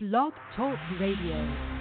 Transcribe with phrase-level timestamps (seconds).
[0.00, 1.77] Blog Talk Radio.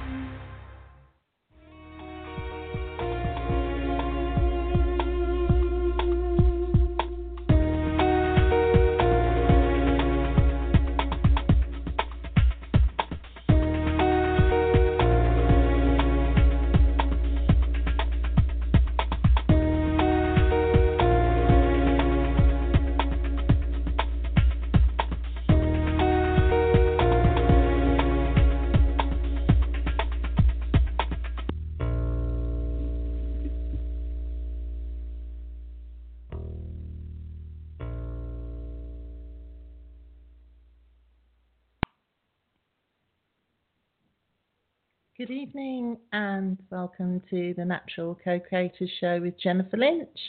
[45.47, 50.19] Evening and welcome to the Natural Co Creators Show with Jennifer Lynch.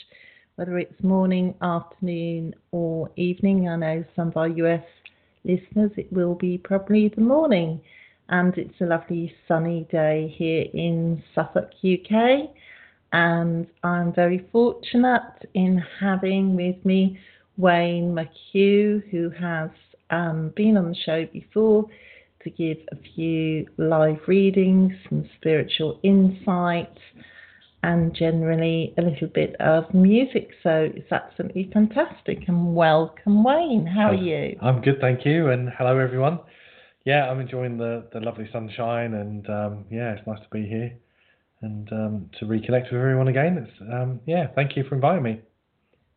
[0.55, 4.83] Whether it's morning, afternoon, or evening, I know some of our US
[5.43, 7.81] listeners it will be probably the morning.
[8.29, 12.51] And it's a lovely sunny day here in Suffolk, UK.
[13.11, 17.19] And I'm very fortunate in having with me
[17.57, 19.69] Wayne McHugh, who has
[20.11, 21.89] um, been on the show before
[22.43, 26.99] to give a few live readings, some spiritual insights,
[27.83, 30.49] and generally a little bit of music.
[30.63, 32.39] So it's absolutely fantastic.
[32.47, 33.85] And welcome, Wayne.
[33.85, 34.57] How are you?
[34.61, 35.49] I'm good, thank you.
[35.49, 36.39] And hello, everyone.
[37.05, 40.93] Yeah, I'm enjoying the, the lovely sunshine, and um, yeah, it's nice to be here
[41.61, 43.67] and um, to reconnect with everyone again.
[43.67, 45.41] It's um, yeah, thank you for inviting me.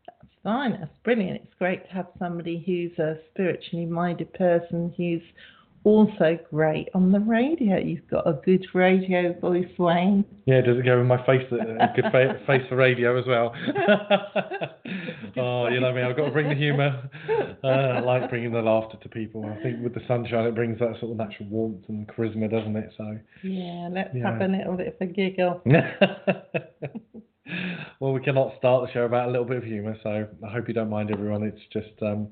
[0.07, 0.73] That's fine.
[0.79, 1.41] That's brilliant.
[1.43, 5.23] It's great to have somebody who's a spiritually minded person who's
[5.85, 7.77] also great on the radio.
[7.77, 10.25] You've got a good radio voice, Wayne.
[10.47, 11.47] Yeah, does it go with my face?
[11.51, 13.55] A good fa- face for radio as well.
[15.37, 16.03] oh, you know me.
[16.03, 17.11] I've got to bring the humour.
[17.65, 19.45] Uh, I like bringing the laughter to people.
[19.45, 22.77] I think with the sunshine, it brings that sort of natural warmth and charisma, doesn't
[22.77, 22.93] it?
[22.97, 23.19] So.
[23.43, 24.33] Yeah, let's yeah.
[24.33, 25.63] have a little bit of a giggle.
[28.01, 30.69] well, we cannot start the show about a little bit of humour, so I hope
[30.69, 31.43] you don't mind, everyone.
[31.43, 32.03] It's just.
[32.03, 32.29] Um,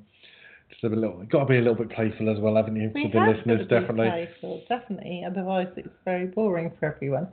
[0.71, 3.11] just a little, got to be a little bit playful as well, haven't you, we
[3.11, 3.69] for the listeners?
[3.69, 4.09] definitely.
[4.09, 5.25] Playful, definitely.
[5.27, 7.29] Otherwise, it's very boring for everyone.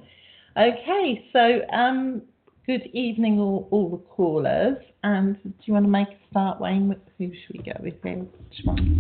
[0.58, 2.22] Okay, so um,
[2.66, 4.78] good evening, all, all the callers.
[5.04, 6.96] And do you want to make a start, Wayne?
[7.18, 7.94] Who should we go with?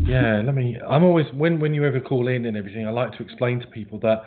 [0.07, 0.77] Yeah, let me.
[0.87, 3.67] I'm always when when you ever call in and everything, I like to explain to
[3.67, 4.23] people that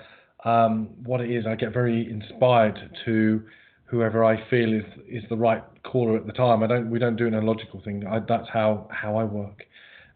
[0.49, 1.47] um, what it is.
[1.47, 3.43] I get very inspired to
[3.85, 6.63] whoever I feel is is the right caller at the time.
[6.63, 8.07] I don't we don't do an illogical thing.
[8.07, 9.63] I, that's how how I work.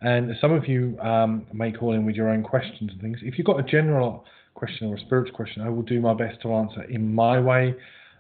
[0.00, 3.19] And some of you um, may call in with your own questions and things.
[3.22, 4.25] If you've got a general
[4.55, 7.75] question or a spiritual question, I will do my best to answer in my way,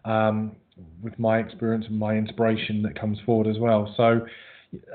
[0.04, 0.56] um,
[1.02, 3.92] with my experience and my inspiration that comes forward as well.
[3.96, 4.26] So,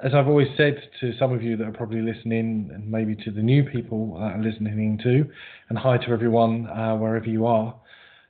[0.04, 3.32] as I've always said to some of you that are probably listening, and maybe to
[3.32, 5.26] the new people that are listening to,
[5.70, 7.74] and hi to everyone uh, wherever you are,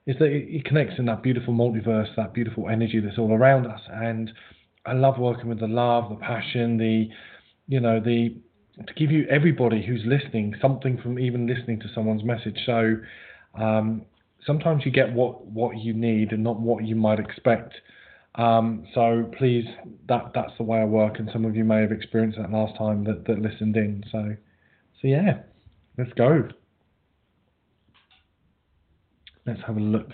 [0.05, 3.81] is that it connects in that beautiful multiverse, that beautiful energy that's all around us.
[3.91, 4.31] And
[4.85, 7.09] I love working with the love, the passion, the
[7.69, 8.35] you know the
[8.85, 12.57] to give you everybody who's listening something from even listening to someone's message.
[12.65, 12.95] So
[13.53, 14.05] um,
[14.45, 17.75] sometimes you get what what you need and not what you might expect.
[18.35, 19.65] Um, so please,
[20.07, 22.77] that that's the way I work, and some of you may have experienced that last
[22.77, 24.03] time that, that listened in.
[24.11, 24.35] So,
[25.01, 25.39] so yeah,
[25.97, 26.47] let's go.
[29.45, 30.09] Let's have a look.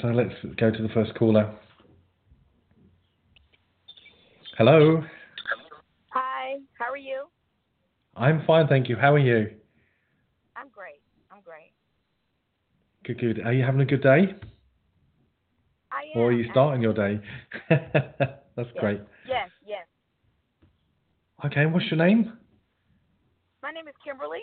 [0.00, 1.54] So let's go to the first caller.
[4.58, 5.04] Hello.
[6.14, 7.26] Hi, how are you?
[8.16, 8.96] I'm fine, thank you.
[8.96, 9.52] How are you?
[10.56, 11.00] I'm great.
[11.30, 11.74] I'm great.
[13.04, 13.46] Good, good.
[13.46, 14.34] Are you having a good day?
[15.92, 16.20] I am.
[16.20, 17.20] Or are you starting your day?
[17.70, 17.86] That's
[18.56, 18.66] yes.
[18.76, 19.00] great.
[19.28, 19.86] Yes, yes.
[21.46, 22.32] Okay, what's your name?
[23.62, 24.42] My name is Kimberly.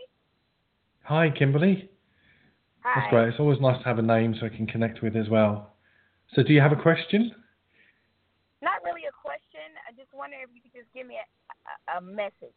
[1.03, 1.89] Hi, Kimberly.
[2.85, 3.01] Hi.
[3.01, 3.27] That's great.
[3.27, 5.73] It's always nice to have a name so I can connect with as well.
[6.35, 7.33] So, do you have a question?
[10.15, 10.47] Not really a question.
[10.47, 12.55] I wonder if you could just give me a, a, message.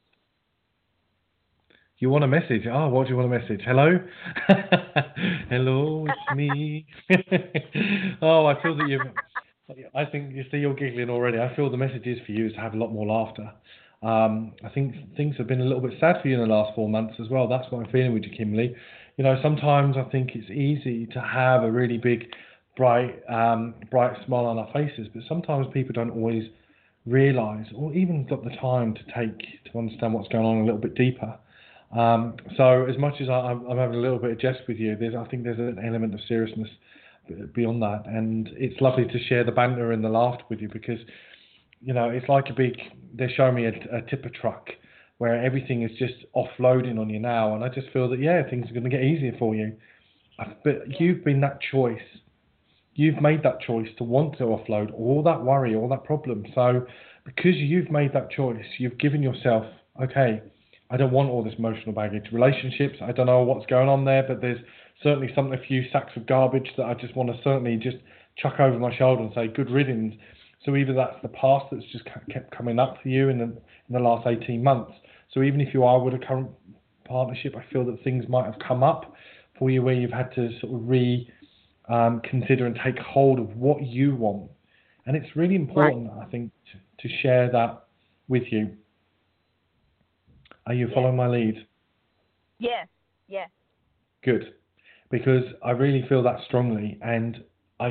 [1.98, 2.66] You want a message?
[2.70, 3.60] Oh, what do you want a message?
[3.64, 3.98] Hello?
[5.50, 6.86] Hello, it's me.
[8.22, 9.00] oh, I feel that you've.
[9.94, 11.38] I think you see you're giggling already.
[11.38, 13.52] I feel the message is for you is to have a lot more laughter.
[14.02, 16.74] Um, I think things have been a little bit sad for you in the last
[16.74, 17.48] four months as well.
[17.48, 18.74] That's what I'm feeling with you, Kimberly.
[19.16, 22.28] You know, sometimes I think it's easy to have a really big,
[22.76, 26.44] bright, um, bright smile on our faces, but sometimes people don't always
[27.08, 29.38] realize or even got the time to take
[29.70, 31.38] to understand what's going on a little bit deeper.
[31.96, 34.96] Um, so as much as I, am having a little bit of jest with you,
[34.96, 36.68] there's I think there's an element of seriousness
[37.54, 40.98] beyond that, and it's lovely to share the banter and the laughter with you because
[41.80, 42.74] you know it's like a big.
[43.14, 44.68] They're showing me a, a tipper truck
[45.18, 47.54] where everything is just offloading on you now.
[47.54, 49.72] And I just feel that yeah, things are going to get easier for you.
[50.64, 51.98] But you've been that choice.
[52.98, 56.44] You've made that choice to want to offload all that worry, all that problem.
[56.52, 56.84] So
[57.24, 59.66] because you've made that choice, you've given yourself,
[60.02, 60.42] okay,
[60.90, 62.24] I don't want all this emotional baggage.
[62.32, 64.58] Relationships, I don't know what's going on there, but there's
[65.00, 67.98] certainly something, a few sacks of garbage that I just want to certainly just
[68.36, 70.16] chuck over my shoulder and say good riddance.
[70.64, 73.92] So either that's the past that's just kept coming up for you in the in
[73.92, 74.90] the last 18 months.
[75.32, 76.50] So even if you are with a current
[77.04, 79.14] partnership, I feel that things might have come up
[79.56, 81.30] for you where you've had to sort of re
[81.88, 84.50] um, consider and take hold of what you want.
[85.06, 86.26] And it's really important, right.
[86.26, 87.84] I think, to, to share that
[88.28, 88.76] with you.
[90.66, 91.66] Are you following my lead?
[92.58, 92.86] Yes,
[93.26, 93.48] yes.
[94.22, 94.54] Good,
[95.10, 97.42] because I really feel that strongly, and
[97.80, 97.86] I,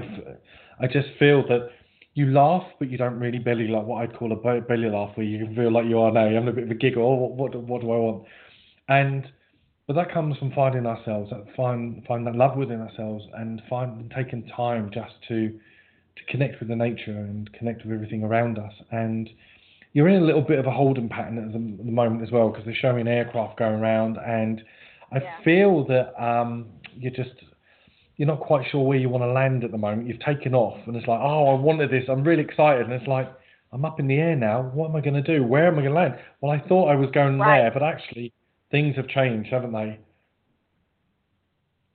[0.80, 1.70] I just feel that
[2.14, 5.26] you laugh, but you don't really belly like what I'd call a belly laugh, where
[5.26, 6.26] you feel like you are now.
[6.26, 7.04] You're having a bit of a giggle.
[7.04, 8.24] Oh, what, what, what do I want?
[8.90, 9.32] And
[9.88, 14.46] but that comes from finding ourselves, find find that love within ourselves, and find taking
[14.56, 18.74] time just to to connect with the nature and connect with everything around us.
[18.92, 19.30] And
[19.94, 22.50] you're in a little bit of a holding pattern at the, the moment as well
[22.50, 24.62] because they're showing an aircraft going around, and
[25.12, 25.44] I yeah.
[25.46, 26.66] feel that um,
[26.98, 27.32] you're just
[28.18, 30.08] you're not quite sure where you want to land at the moment.
[30.08, 32.04] You've taken off, and it's like, oh, I wanted this.
[32.10, 33.32] I'm really excited, and it's like,
[33.72, 34.64] I'm up in the air now.
[34.74, 35.44] What am I going to do?
[35.44, 36.16] Where am I going to land?
[36.42, 37.62] Well, I thought I was going right.
[37.62, 38.34] there, but actually,
[38.72, 40.00] things have changed, haven't they?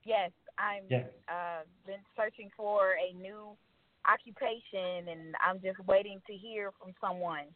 [0.04, 0.84] Yes, I'm.
[0.90, 1.04] Yeah.
[1.28, 3.56] Uh, been searching for a new
[4.10, 7.46] occupation, and I'm just waiting to hear from someone.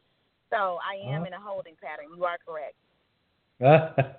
[0.51, 1.27] So I am uh-huh.
[1.27, 2.07] in a holding pattern.
[2.17, 2.77] You are correct.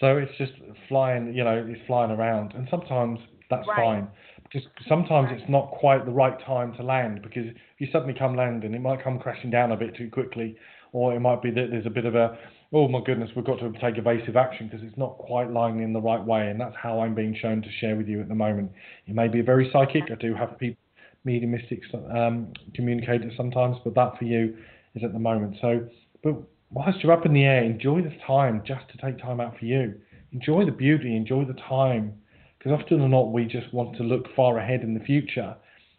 [0.00, 0.52] so it's just
[0.88, 3.18] flying, you know, it's flying around, and sometimes
[3.50, 3.76] that's right.
[3.76, 4.08] fine.
[4.44, 5.40] Because sometimes right.
[5.40, 7.22] it's not quite the right time to land.
[7.22, 10.56] Because if you suddenly come landing, it might come crashing down a bit too quickly,
[10.92, 12.38] or it might be that there's a bit of a,
[12.72, 15.92] oh my goodness, we've got to take evasive action because it's not quite lying in
[15.92, 18.34] the right way, and that's how I'm being shown to share with you at the
[18.34, 18.72] moment.
[19.06, 20.04] You may be very psychic.
[20.10, 20.80] I do have people,
[21.24, 21.82] mediumistic
[22.14, 24.56] um, communicators sometimes, but that for you
[24.94, 25.56] is at the moment.
[25.60, 25.88] So,
[26.22, 26.34] but
[26.70, 29.64] whilst you're up in the air, enjoy this time just to take time out for
[29.64, 29.94] you.
[30.32, 32.12] Enjoy the beauty, enjoy the time,
[32.58, 35.56] because often or not we just want to look far ahead in the future,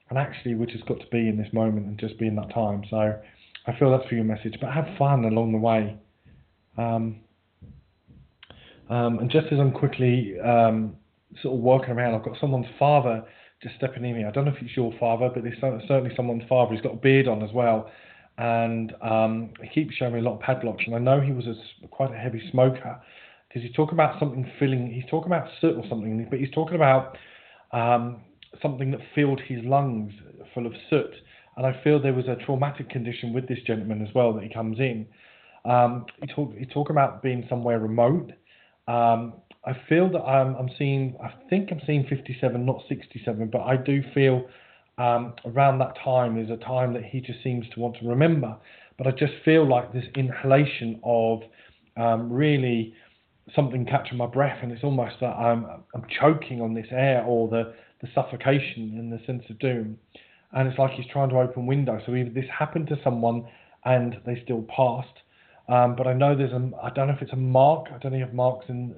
[0.10, 2.54] and actually we've just got to be in this moment and just be in that
[2.54, 2.84] time.
[2.92, 3.20] So,
[3.66, 5.98] I feel that's for your message, but have fun along the way.
[6.80, 7.20] Um,
[8.90, 10.96] um, and just as I'm quickly um,
[11.42, 13.24] sort of walking around, I've got someone's father
[13.62, 14.24] just stepping in me.
[14.24, 16.74] I don't know if it's your father, but there's certainly someone's father.
[16.74, 17.92] He's got a beard on as well,
[18.38, 20.84] and um, he keeps showing me a lot of padlocks.
[20.88, 23.00] And I know he was a, quite a heavy smoker
[23.48, 24.92] because he's talking about something filling.
[24.92, 27.18] He's talking about soot or something, but he's talking about
[27.74, 28.22] um,
[28.62, 30.14] something that filled his lungs
[30.54, 31.12] full of soot.
[31.58, 34.54] And I feel there was a traumatic condition with this gentleman as well that he
[34.54, 35.06] comes in.
[35.70, 38.32] Um, he talk he talk about being somewhere remote.
[38.88, 39.34] Um,
[39.66, 43.76] I feel that I'm, I'm seeing, I think I'm seeing 57, not 67, but I
[43.76, 44.48] do feel
[44.98, 48.56] um, around that time is a time that he just seems to want to remember.
[48.98, 51.42] But I just feel like this inhalation of
[51.98, 52.94] um, really
[53.56, 57.48] something catching my breath, and it's almost that I'm, I'm choking on this air or
[57.48, 59.98] the, the suffocation and the sense of doom.
[60.52, 62.02] And it's like he's trying to open windows.
[62.06, 63.46] So either this happened to someone
[63.86, 65.20] and they still passed,
[65.70, 68.14] um, but I know there's a, I don't know if it's a mark, I don't
[68.14, 68.96] know if marks in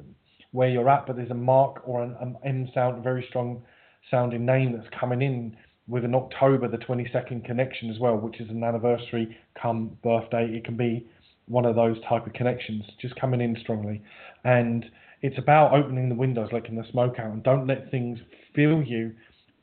[0.51, 3.61] where you're at, but there's a mark or an, an M sound, a very strong
[4.09, 5.55] sounding name that's coming in
[5.87, 10.45] with an October the 22nd connection as well, which is an anniversary come birthday.
[10.45, 11.07] It can be
[11.47, 14.01] one of those type of connections just coming in strongly.
[14.43, 14.85] And
[15.21, 18.19] it's about opening the windows, letting the smoke out, and don't let things
[18.55, 19.13] fill you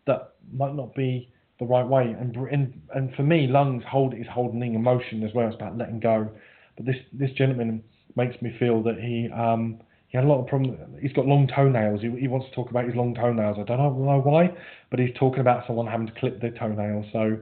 [0.06, 2.14] that might not be the right way.
[2.18, 5.46] And and, and for me, lungs hold is holding emotion as well.
[5.48, 6.30] It's about letting go.
[6.78, 7.82] But this this gentleman
[8.16, 10.78] makes me feel that he um, he had a lot of problems.
[11.02, 12.00] He's got long toenails.
[12.00, 13.58] He, he wants to talk about his long toenails.
[13.60, 14.54] I don't know why,
[14.90, 17.04] but he's talking about someone having to clip their toenails.
[17.12, 17.38] So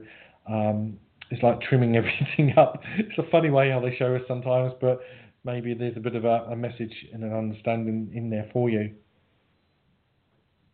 [0.49, 0.97] um,
[1.29, 2.81] it's like trimming everything up.
[2.97, 4.99] It's a funny way how they show us sometimes, but
[5.45, 8.93] maybe there's a bit of a, a message and an understanding in there for you.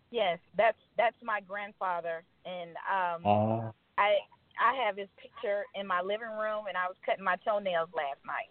[0.10, 3.72] Yes, that's that's my grandfather, and um, ah.
[3.98, 4.14] I
[4.60, 8.20] I have his picture in my living room, and I was cutting my toenails last
[8.26, 8.50] night.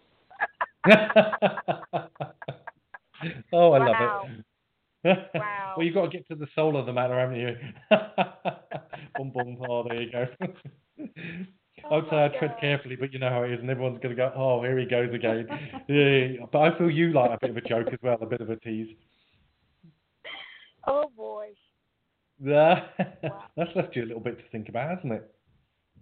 [3.53, 3.79] oh, I wow.
[3.79, 3.95] love
[5.03, 5.17] it.
[5.35, 5.73] wow.
[5.77, 7.55] well, you've got to get to the soul of the matter, haven't you?
[9.17, 9.57] boom, boom.
[9.69, 10.27] Oh, there you go.
[11.89, 14.15] Oh I'd say I tread carefully, but you know how it is, and everyone's going
[14.15, 15.47] to go, oh, here he goes again.
[15.89, 18.39] yeah, but I feel you like a bit of a joke as well, a bit
[18.41, 18.95] of a tease.
[20.87, 21.49] Oh, boy.
[22.43, 22.85] Yeah.
[23.23, 23.43] Wow.
[23.55, 25.33] That's left you a little bit to think about, hasn't it?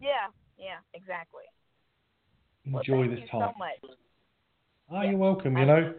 [0.01, 1.43] Yeah, yeah, exactly.
[2.65, 3.51] Enjoy well, this you time.
[3.53, 3.98] so much.
[4.89, 5.12] Oh, Yeah.
[5.12, 5.58] you're welcome.
[5.58, 5.93] You know,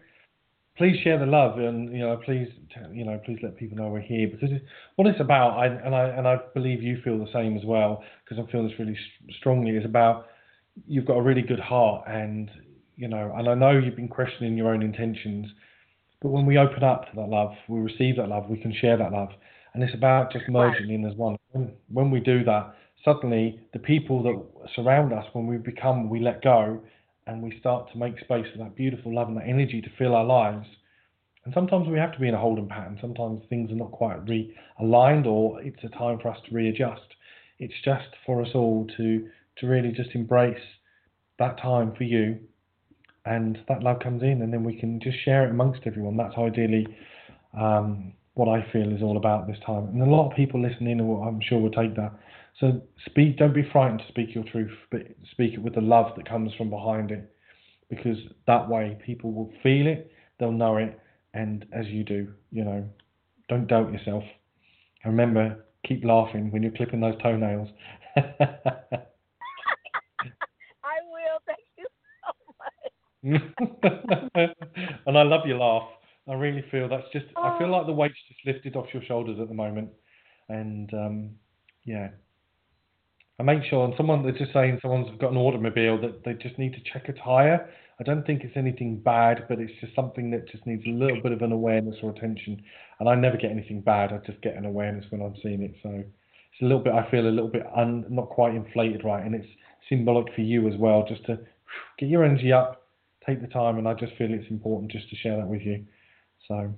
[0.77, 2.49] please share the love, and you know, please,
[2.93, 4.65] you know, please let people know we're here because it's,
[4.97, 8.03] what it's about, I, and I and I believe you feel the same as well
[8.25, 8.99] because I'm feeling this really
[9.39, 9.77] strongly.
[9.77, 10.27] Is about
[10.87, 12.51] you've got a really good heart, and
[12.97, 15.47] you know, and I know you've been questioning your own intentions,
[16.21, 18.97] but when we open up to that love, we receive that love, we can share
[18.97, 19.31] that love,
[19.75, 21.37] and it's about just merging in as one.
[21.53, 26.21] When, when we do that, suddenly the people that surround us, when we become, we
[26.21, 26.81] let go,
[27.27, 30.15] and we start to make space for that beautiful love and that energy to fill
[30.15, 30.67] our lives.
[31.45, 32.99] And sometimes we have to be in a holding pattern.
[33.01, 37.03] Sometimes things are not quite realigned, or it's a time for us to readjust.
[37.59, 39.29] It's just for us all to
[39.59, 40.63] to really just embrace
[41.39, 42.39] that time for you,
[43.27, 46.17] and that love comes in, and then we can just share it amongst everyone.
[46.17, 46.87] That's ideally
[47.59, 49.89] um, what I feel is all about this time.
[49.89, 52.13] And a lot of people listening, I'm sure will take that.
[52.61, 53.39] So speak.
[53.39, 56.53] Don't be frightened to speak your truth, but speak it with the love that comes
[56.55, 57.35] from behind it,
[57.91, 60.99] because that way people will feel it, they'll know it,
[61.35, 62.85] and as you do, you know,
[63.49, 64.23] don't doubt yourself.
[65.05, 67.69] And remember, keep laughing when you're clipping those toenails.
[68.17, 68.23] I
[71.11, 71.41] will.
[71.47, 71.87] Thank you
[72.23, 74.55] so much.
[75.07, 75.89] and I love your laugh.
[76.29, 77.27] I really feel that's just.
[77.37, 77.79] I feel Oh.
[77.79, 79.91] like the weight's just lifted off your shoulders at the moment,
[80.49, 81.31] and um,
[81.85, 82.11] yeah.
[83.39, 86.59] I make sure, and someone that's just saying someone's got an automobile that they just
[86.59, 87.69] need to check a tire.
[87.99, 91.21] I don't think it's anything bad, but it's just something that just needs a little
[91.23, 92.63] bit of an awareness or attention.
[93.01, 94.13] And I never get anything bad.
[94.13, 95.75] I just get an awareness when I'm seeing it.
[95.83, 96.93] So it's a little bit.
[96.93, 99.25] I feel a little bit un, not quite inflated, right?
[99.25, 99.49] And it's
[99.89, 101.39] symbolic for you as well, just to
[101.99, 102.87] get your energy up,
[103.27, 105.85] take the time, and I just feel it's important just to share that with you.
[106.49, 106.73] So,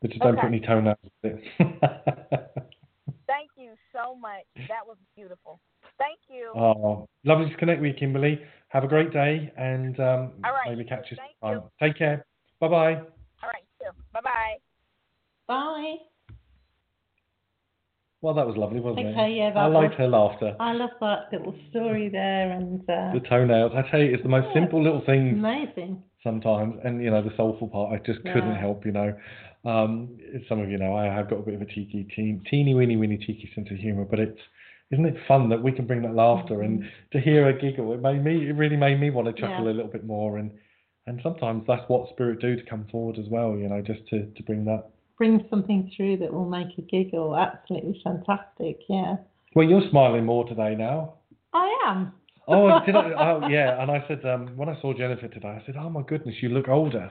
[0.00, 1.44] but just don't put any toenails with it.
[1.58, 2.66] Thank
[3.62, 4.44] you so much.
[4.68, 5.60] That was beautiful.
[5.98, 6.50] Thank you.
[6.56, 8.40] Oh, lovely to connect with you, Kimberly.
[8.68, 10.68] Have a great day, and um, All right.
[10.68, 11.68] maybe catch you Thank sometime.
[11.80, 12.24] Take care.
[12.60, 12.94] Bye bye.
[12.94, 13.64] All right.
[14.12, 14.54] Bye bye.
[15.48, 15.94] Bye.
[18.20, 19.10] Well, that was lovely, wasn't it?
[19.12, 20.56] Okay, yeah, that I liked was- her laughter.
[20.60, 23.72] I love that little story there, and uh, The toenails.
[23.74, 24.60] I tell you, it's the most Yeah.
[24.62, 26.02] simple little things amazing.
[26.22, 27.92] sometimes, and you know the soulful part.
[27.92, 28.86] I just couldn't help.
[28.86, 29.12] You know,
[29.64, 32.74] um, some of you know, I have got a bit of a cheeky, teen, teeny
[32.74, 34.40] weeny weeny cheeky sense of humour, but it's
[34.90, 37.94] isn't it fun that we can bring that laughter and to hear a giggle?
[37.94, 38.48] It made me.
[38.48, 39.64] It really made me want to chuckle Mm-hmm.
[39.66, 39.70] Yeah.
[39.72, 40.50] a little bit more, and
[41.06, 43.56] and sometimes that's what spirit do to come forward as well.
[43.56, 44.90] You know, just to to bring that.
[45.16, 47.36] Bring something through that will make you giggle.
[47.36, 48.80] Absolutely fantastic.
[48.88, 49.16] Yeah,
[49.54, 51.14] Well, you're smiling more today now.
[51.54, 52.12] I am.
[52.48, 53.12] Oh, did I?
[53.16, 53.80] Oh, yeah.
[53.80, 56.48] And I said um, when I saw Jennifer today, I said, "Oh my goodness, you
[56.48, 57.10] look older."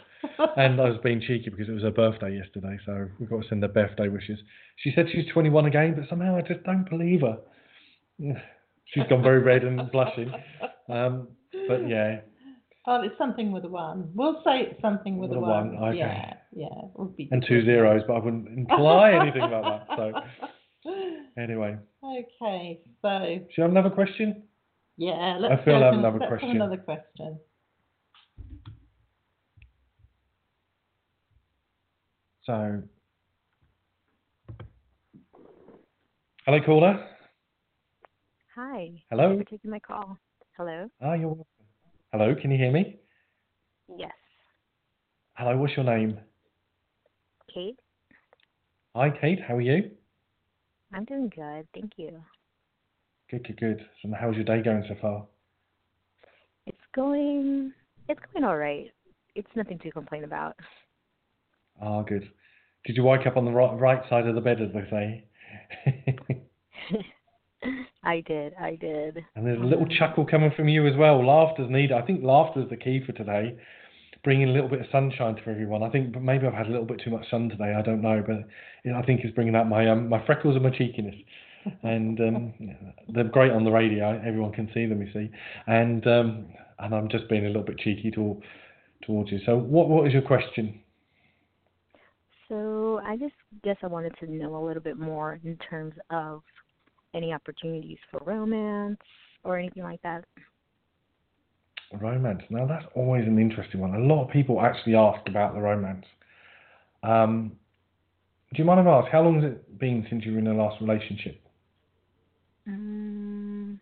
[0.58, 3.48] And I was being cheeky because it was her birthday yesterday, so we've got to
[3.48, 4.40] send her birthday wishes.
[4.78, 7.38] She said she's 21 again, but somehow I just don't believe her.
[8.86, 10.32] She's gone very red and blushing.
[10.90, 11.30] Um,
[11.68, 12.22] but yeah,
[12.88, 14.10] Oh, it's something with a one.
[14.16, 15.76] We'll say it's something with, With a a one.
[15.76, 15.98] one, okay.
[16.00, 16.66] Yeah, yeah.
[16.66, 19.98] it would be and two zeros, but I wouldn't imply anything about that.
[20.84, 20.92] So
[21.42, 24.44] anyway, Okay, so should I have another question?
[25.02, 26.56] Yeah, let's feel go I have another let's have question.
[26.58, 27.40] another question.
[32.44, 32.84] So,
[36.46, 37.08] hello, caller.
[38.56, 38.90] Hi.
[39.10, 39.30] Hello.
[39.30, 40.18] Thanks for taking my call.
[40.56, 40.88] Hello.
[41.02, 41.46] Ah, you're welcome.
[42.12, 43.00] Hello, can you hear me?
[43.98, 44.12] Yes.
[45.34, 46.20] Hello, what's your name?
[47.52, 47.80] Kate.
[48.96, 49.40] Hi, Kate.
[49.48, 49.90] How are you?
[50.94, 51.68] I'm doing good.
[51.74, 52.22] Thank you.
[53.32, 53.86] Good, good, good.
[54.02, 55.26] So, how's your day going so far?
[56.68, 57.72] It's going.
[58.10, 58.92] It's going all right.
[59.36, 60.58] It's nothing to complain about.
[61.82, 62.30] Ah, good.
[62.86, 65.26] Did you wake up on the right, right side of the bed, as they say?
[68.04, 68.54] I did.
[68.60, 69.24] I did.
[69.36, 71.26] and there's a little chuckle coming from you as well.
[71.26, 71.94] Laughter's needed.
[71.94, 73.58] I think laughter's the key for today.
[74.26, 75.84] Bringing a little bit of sunshine to everyone.
[75.84, 77.74] I think maybe I've had a little bit too much sun today.
[77.78, 80.70] I don't know, but I think it's bringing out my um, my freckles and my
[80.70, 81.16] cheekiness.
[81.84, 82.54] And um,
[83.10, 84.20] they're great on the radio.
[84.26, 85.30] Everyone can see them, you see.
[85.68, 86.48] And um,
[86.80, 88.42] and I'm just being a little bit cheeky to,
[89.06, 89.40] towards you.
[89.46, 90.82] So, what what is your question?
[92.50, 96.42] So I just guess I wanted to know a little bit more in terms of
[97.14, 99.00] any opportunities for romance
[99.46, 100.26] or anything like that.
[101.94, 102.42] Romance.
[102.50, 103.96] Now that's always an interesting one.
[103.96, 106.06] A lot of people actually ask about the romance.
[107.04, 107.54] Um,
[108.54, 110.46] do you mind if I ask how long has it been since you were in
[110.46, 111.42] the last relationship?
[112.68, 113.80] Mm,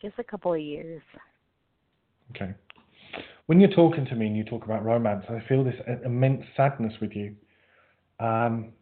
[0.00, 1.02] just a couple of years.
[2.34, 2.54] Okay.
[3.46, 6.94] When you're talking to me and you talk about romance, I feel this immense sadness
[7.00, 7.34] with you.
[8.20, 8.72] Um,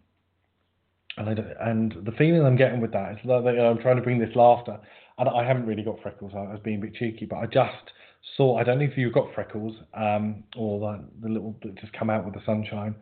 [1.16, 4.18] and, I, and the feeling I'm getting with that is that I'm trying to bring
[4.18, 4.78] this laughter.
[5.18, 6.32] And I haven't really got freckles.
[6.34, 7.92] I was being a bit cheeky, but I just
[8.36, 8.58] saw.
[8.58, 12.08] I don't know if you've got freckles um, or the, the little that just come
[12.08, 12.94] out with the sunshine.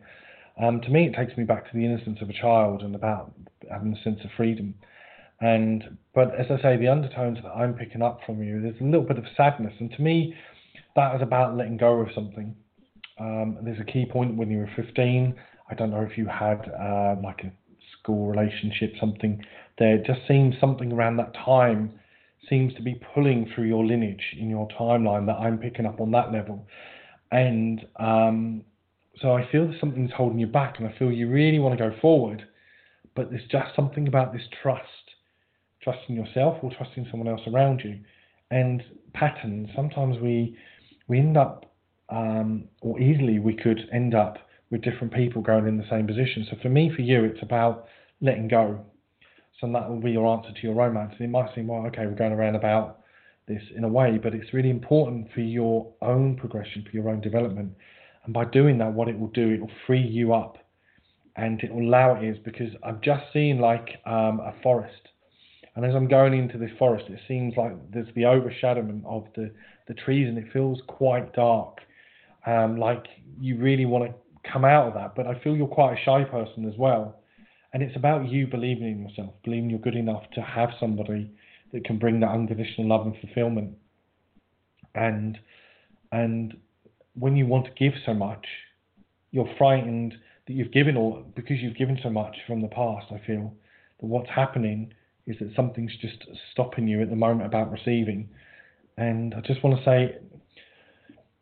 [0.61, 3.33] Um, to me, it takes me back to the innocence of a child and about
[3.71, 4.73] having a sense of freedom.
[5.41, 8.83] And but as I say, the undertones that I'm picking up from you, there's a
[8.83, 10.33] little bit of sadness, and to me,
[10.95, 12.55] that is about letting go of something.
[13.19, 15.35] Um, there's a key point when you were 15.
[15.69, 17.51] I don't know if you had uh, like a
[17.99, 19.41] school relationship, something
[19.77, 19.97] there.
[19.99, 21.99] Just seems something around that time
[22.49, 26.11] seems to be pulling through your lineage in your timeline that I'm picking up on
[26.11, 26.65] that level.
[27.31, 28.63] And um,
[29.21, 31.95] so I feel something's holding you back, and I feel you really want to go
[32.01, 32.43] forward,
[33.15, 35.08] but there's just something about this trust
[35.83, 37.99] trusting yourself or trusting someone else around you.
[38.51, 38.83] And
[39.13, 40.57] patterns, sometimes we
[41.07, 41.73] we end up,
[42.09, 44.37] um, or easily we could end up
[44.69, 46.45] with different people going in the same position.
[46.49, 47.87] So for me, for you, it's about
[48.21, 48.85] letting go.
[49.59, 51.15] So that will be your answer to your romance.
[51.17, 52.99] And it might seem, well, okay, we're going around about
[53.47, 57.19] this in a way, but it's really important for your own progression, for your own
[57.19, 57.73] development.
[58.23, 60.57] And by doing that, what it will do, it will free you up
[61.35, 65.09] and it will allow it is because I'm just seeing like um, a forest
[65.79, 69.49] and as I'm going into this forest, it seems like there's the overshadowing of the,
[69.87, 71.77] the trees, and it feels quite dark.
[72.45, 73.05] Um, like
[73.39, 76.25] you really want to come out of that, but I feel you're quite a shy
[76.25, 77.21] person as well.
[77.71, 81.31] And it's about you believing in yourself, believing you're good enough to have somebody
[81.71, 83.77] that can bring that unconditional love and fulfillment.
[84.95, 85.39] And
[86.11, 86.57] and
[87.17, 88.45] when you want to give so much,
[89.31, 90.13] you're frightened
[90.45, 93.05] that you've given all because you've given so much from the past.
[93.11, 93.53] I feel
[94.01, 94.93] that what's happening
[95.29, 96.17] is that something's just
[96.51, 98.29] stopping you at the moment about receiving.
[98.97, 100.17] And I just want to say,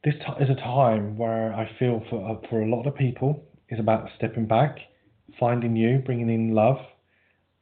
[0.03, 3.79] this is a time where I feel for uh, for a lot of people is
[3.79, 4.77] about stepping back,
[5.39, 6.77] finding you, bringing in love,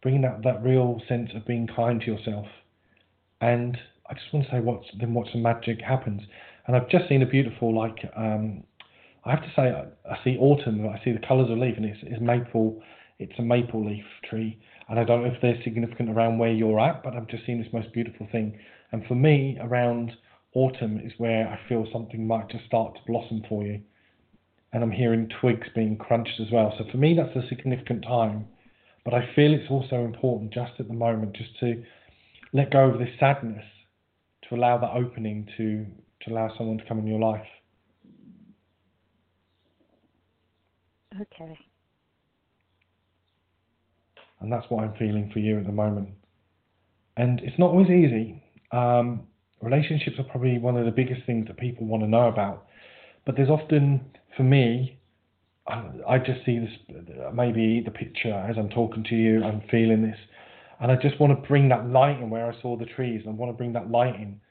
[0.01, 2.47] bringing that that real sense of being kind to yourself.
[3.39, 3.77] And
[4.09, 6.23] I just want to say, what's then what's the magic happens.
[6.67, 8.63] And I've just seen a beautiful like um,
[9.23, 10.87] I have to say I, I see autumn.
[10.87, 12.81] I see the colours of leaf, and it's, it's maple.
[13.17, 16.79] It's a maple leaf tree, and I don't know if they're significant around where you're
[16.79, 18.59] at, but I've just seen this most beautiful thing.
[18.91, 20.11] And for me, around
[20.53, 23.81] autumn is where I feel something might just start to blossom for you.
[24.73, 26.73] And I'm hearing twigs being crunched as well.
[26.77, 28.47] So for me, that's a significant time.
[29.03, 31.83] But I feel it's also important just at the moment just to
[32.53, 33.63] let go of this sadness
[34.49, 35.85] to allow that opening to,
[36.21, 37.45] to allow someone to come in your life.
[41.21, 41.57] Okay.
[44.41, 46.09] And that's what I'm feeling for you at the moment.
[47.17, 48.43] And it's not always easy.
[48.71, 49.21] Um,
[49.61, 52.67] relationships are probably one of the biggest things that people want to know about.
[53.25, 54.99] But there's often, for me,
[55.67, 56.69] I, I just see this,
[57.33, 60.17] maybe the picture as I'm talking to you, I'm feeling this.
[60.79, 63.21] And I just want to bring that light in where I saw the trees.
[63.25, 64.41] I want to bring that light in.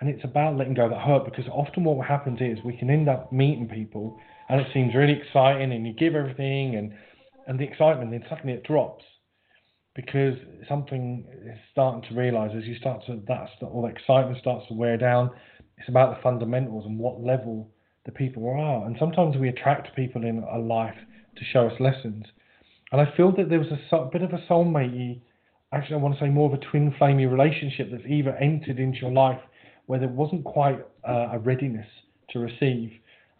[0.00, 2.90] And it's about letting go of that hurt because often what happens is we can
[2.90, 4.18] end up meeting people
[4.48, 6.92] and it seems really exciting and you give everything and,
[7.46, 9.04] and the excitement, then suddenly it drops
[9.94, 10.34] because
[10.68, 14.74] something is starting to realise as you start to that's all the excitement starts to
[14.74, 15.30] wear down.
[15.78, 17.68] It's about the fundamentals and what level
[18.06, 18.86] the people are.
[18.86, 20.96] And sometimes we attract people in our life
[21.36, 22.26] to show us lessons.
[22.92, 25.20] And I feel that there was a, bit of a soulmate
[25.74, 28.98] actually I want to say more of a twin flamey relationship that's either entered into
[28.98, 29.40] your life
[29.86, 31.86] where there wasn't quite uh, a readiness
[32.30, 32.92] to receive.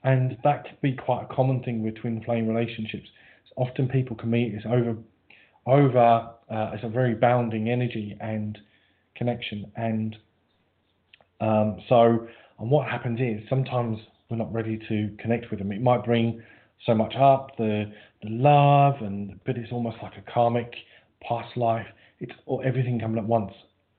[0.02, 3.08] And that could be quite a common thing with twin flame relationships.
[3.56, 4.96] Often people can meet this over
[5.66, 8.58] over uh, it's a very bounding energy and
[9.16, 9.70] connection.
[9.76, 10.16] And
[11.40, 12.26] um, so,
[12.58, 15.72] and what happens is sometimes we're not ready to connect with them.
[15.72, 16.42] It might bring
[16.86, 20.72] so much up the the love, and but it's almost like a karmic
[21.26, 21.86] past life.
[22.20, 23.52] It's or everything coming at once.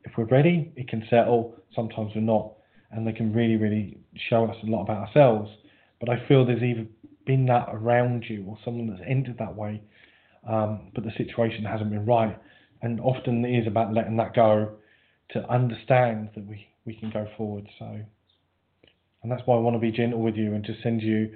[0.03, 1.55] If we're ready, it can settle.
[1.75, 2.53] Sometimes we're not,
[2.91, 3.97] and they can really, really
[4.29, 5.49] show us a lot about ourselves.
[5.99, 6.86] But I feel there's either
[7.25, 9.81] been that around you or someone that's entered that way
[10.47, 12.38] um, but the situation hasn't been right.
[12.81, 14.73] And often it is about letting that go
[15.31, 17.67] to understand that we, we can go forward.
[17.79, 17.99] So,
[19.23, 21.34] and that's why I want to be gentle with you and just send you,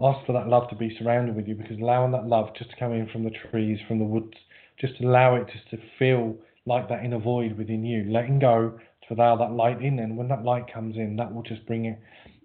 [0.00, 2.76] ask for that love to be surrounded with you because allowing that love just to
[2.76, 4.34] come in from the trees, from the woods,
[4.78, 6.36] just allow it just to feel
[6.66, 9.98] like that inner void within you, letting go to allow that light in.
[9.98, 11.98] And when that light comes in, that will just bring it,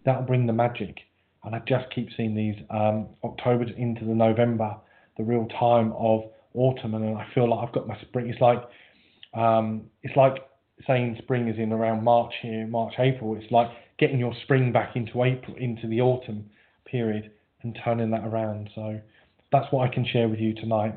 [0.05, 0.99] that will bring the magic.
[1.43, 4.77] And I just keep seeing these um, October into the November
[5.17, 6.21] the real time of
[6.53, 8.29] autumn, and I feel like I've got my spring.
[8.29, 8.63] It's like
[9.33, 10.35] um, it's like
[10.85, 13.35] saying spring is in around March here, March April.
[13.35, 16.49] It's like getting your spring back into April, into the autumn
[16.85, 17.31] period,
[17.63, 18.69] and turning that around.
[18.75, 18.99] So
[19.51, 20.95] that's what I can share with you tonight.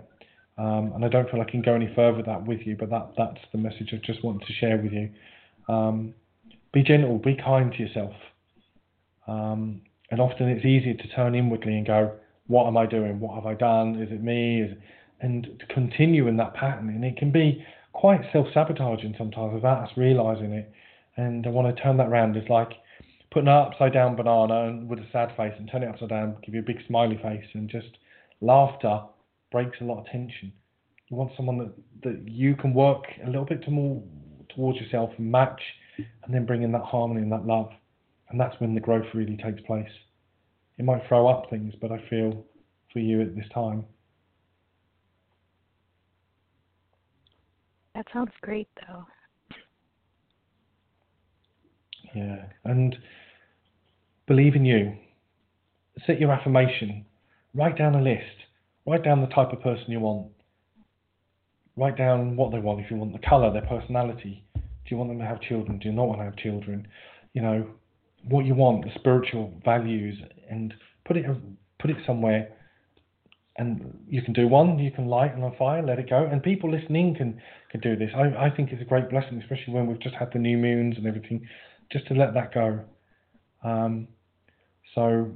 [0.59, 2.91] Um, and I don't feel I can go any further with that with you, but
[2.91, 5.11] that that's the message I just want to share with you.
[5.69, 6.15] Um,
[6.73, 8.15] be gentle, be kind to yourself,
[9.27, 12.13] Um, and often it's easier to turn inwardly and go,
[12.51, 13.21] what am I doing?
[13.21, 14.03] What have I done?
[14.03, 14.63] Is it me?
[14.63, 14.79] Is it...
[15.21, 16.89] and to continue in that pattern.
[16.89, 20.73] And it can be quite self-sabotaging sometimes without us realizing it.
[21.17, 22.37] And I want to turn that around.
[22.37, 22.73] It's like
[23.31, 26.37] putting an upside down banana and with a sad face and turn it upside down,
[26.43, 27.99] give you a big smiley face, and just
[28.41, 29.01] laughter
[29.53, 30.53] breaks a lot of tension.
[31.09, 34.03] You want someone that, that you can work a little bit to more
[34.55, 35.61] towards yourself and match,
[36.25, 37.71] and then bring in that harmony and that love.
[38.31, 39.91] And that's when the growth really takes place.
[40.81, 42.43] It might throw up things, but I feel
[42.91, 43.85] for you at this time.
[47.95, 49.05] That sounds great, though.
[52.15, 52.97] Yeah, and
[54.27, 54.97] believe in you.
[56.07, 57.05] Set your affirmation.
[57.53, 58.47] Write down a list.
[58.87, 60.29] Write down the type of person you want.
[61.77, 62.81] Write down what they want.
[62.81, 64.47] If you want the color, their personality.
[64.55, 65.79] Do you want them to have children?
[65.79, 66.89] Do you not want to have children?
[67.35, 67.67] You know,
[68.29, 70.19] what you want, the spiritual values,
[70.51, 71.27] and put it
[71.79, 72.57] put it somewhere.
[73.57, 74.79] And you can do one.
[74.79, 76.25] You can light on a fire, let it go.
[76.25, 78.11] And people listening can can do this.
[78.15, 80.97] I I think it's a great blessing, especially when we've just had the new moons
[80.97, 81.47] and everything,
[81.93, 82.81] just to let that go.
[83.63, 84.09] Um,
[84.95, 85.31] so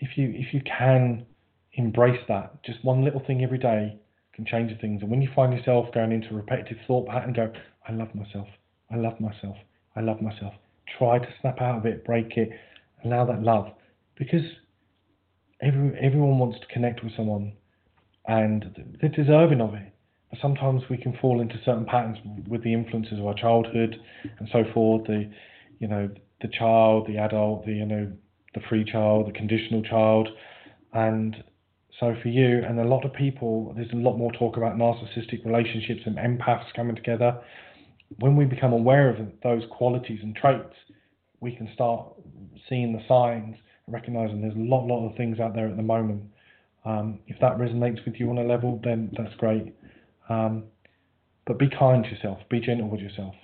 [0.00, 1.26] if you if you can
[1.74, 3.98] embrace that, just one little thing every day
[4.34, 5.02] can change things.
[5.02, 7.52] And when you find yourself going into a repetitive thought pattern, go,
[7.86, 8.48] I love myself,
[8.90, 9.56] I love myself,
[9.96, 10.54] I love myself.
[10.98, 12.50] Try to snap out of it, break it,
[13.04, 13.72] allow that love,
[14.16, 14.44] because
[15.60, 17.52] every everyone wants to connect with someone,
[18.26, 19.92] and they're deserving of it.
[20.30, 22.18] But sometimes we can fall into certain patterns
[22.48, 23.96] with the influences of our childhood
[24.38, 25.06] and so forth.
[25.06, 25.30] The
[25.78, 28.12] you know the child, the adult, the you know
[28.54, 30.28] the free child, the conditional child,
[30.92, 31.36] and
[32.00, 35.44] so for you and a lot of people, there's a lot more talk about narcissistic
[35.44, 37.38] relationships and empaths coming together.
[38.18, 40.74] When we become aware of those qualities and traits,
[41.40, 42.06] we can start
[42.68, 43.56] seeing the signs,
[43.88, 46.22] recognizing there's a lot, lot of things out there at the moment.
[46.84, 49.74] Um, if that resonates with you on a level, then that's great.
[50.28, 50.64] Um,
[51.46, 53.34] but be kind to yourself, be gentle with yourself.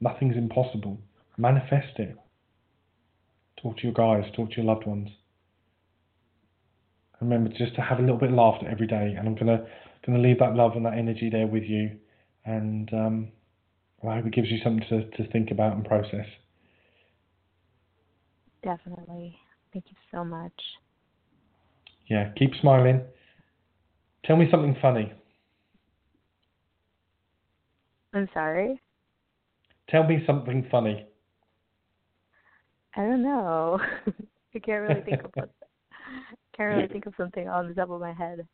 [0.00, 0.98] Nothing's impossible.
[1.36, 2.16] Manifest it.
[3.62, 5.10] Talk to your guys, talk to your loved ones.
[7.20, 9.66] Remember just to have a little bit of laughter every day, and I'm gonna
[10.06, 11.98] gonna leave that love and that energy there with you,
[12.46, 13.28] and um,
[14.08, 16.26] I hope it gives you something to, to think about and process.
[18.62, 19.36] Definitely.
[19.72, 20.52] Thank you so much.
[22.06, 23.02] Yeah, keep smiling.
[24.24, 25.12] Tell me something funny.
[28.12, 28.80] I'm sorry.
[29.88, 31.06] Tell me something funny.
[32.96, 33.78] I don't know.
[34.54, 35.50] I can't really think of what
[36.56, 38.46] can't really think of something on the top of my head.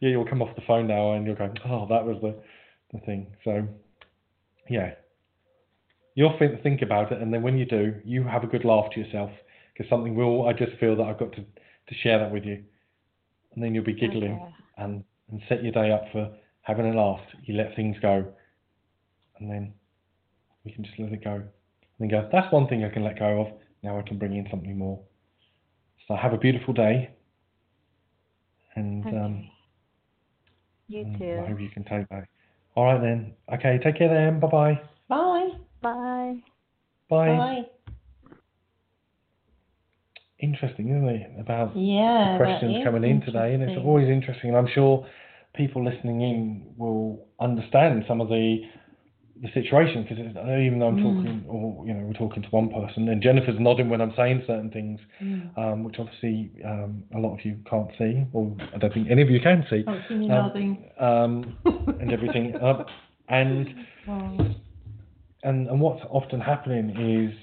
[0.00, 2.34] Yeah, you'll come off the phone now and you'll go, oh, that was the,
[2.92, 3.34] the thing.
[3.44, 3.66] So,
[4.68, 4.92] yeah.
[6.14, 8.90] You'll think, think about it, and then when you do, you have a good laugh
[8.92, 9.30] to yourself
[9.72, 10.46] because something will.
[10.46, 12.62] I just feel that I've got to, to share that with you.
[13.54, 14.52] And then you'll be giggling Okay.
[14.78, 16.30] and, and set your day up for
[16.62, 17.20] having a laugh.
[17.44, 18.26] You let things go,
[19.38, 19.72] and then
[20.64, 21.34] we can just let it go.
[21.34, 21.44] And
[21.98, 23.48] then go, that's one thing I can let go of.
[23.82, 25.00] Now I can bring in something more.
[26.06, 27.10] So have a beautiful day.
[28.74, 29.16] And Okay.
[29.16, 29.50] um,
[30.88, 31.40] You too.
[31.42, 32.24] I hope you can take that.
[32.74, 33.34] All right then.
[33.52, 34.40] Okay, take care then.
[34.40, 34.80] Bye-bye.
[35.08, 35.48] Bye.
[35.82, 36.36] Bye.
[37.10, 37.36] Bye.
[37.36, 37.62] Bye.
[40.38, 41.30] Interesting, isn't it?
[41.38, 42.32] About Yeah.
[42.32, 43.88] the questions coming in today, and it's interesting.
[43.88, 44.50] always interesting.
[44.50, 45.06] And I'm sure
[45.54, 48.62] people listening in will understand some of the
[49.40, 51.02] the situation because even though I'm Mm.
[51.02, 54.42] talking, or you know, we're talking to one person, and Jennifer's nodding when I'm saying
[54.46, 55.56] certain things, Mm.
[55.58, 59.22] um, which obviously um, a lot of you can't see, or I don't think any
[59.22, 60.84] of you can see, Oh, see me Um, nodding.
[60.98, 61.56] um,
[62.00, 62.54] and everything.
[62.56, 62.84] Uh,
[63.28, 63.74] and
[64.08, 64.36] Oh.
[65.44, 67.34] and and what's often happening is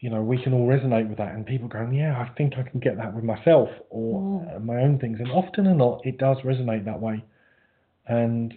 [0.00, 2.62] you know we can all resonate with that and people going yeah i think i
[2.62, 4.56] can get that with myself or Mm.
[4.56, 7.24] uh, my own things and often or not it does resonate that way
[8.06, 8.54] and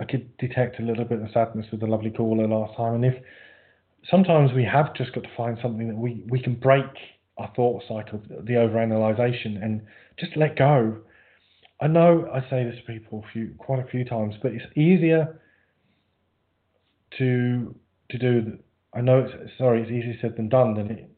[0.00, 3.04] i could detect a little bit of sadness with the lovely caller last time and
[3.04, 3.14] if
[4.10, 6.86] sometimes we have just got to find something that we we can break
[7.38, 9.82] our thought cycle the overanalyzation and
[10.18, 10.96] just let go
[11.80, 14.64] i know i say this to people a few quite a few times but it's
[14.76, 15.40] easier
[17.18, 17.74] to
[18.10, 18.58] to do.
[18.94, 21.10] I know it's sorry, it's easier said than done than it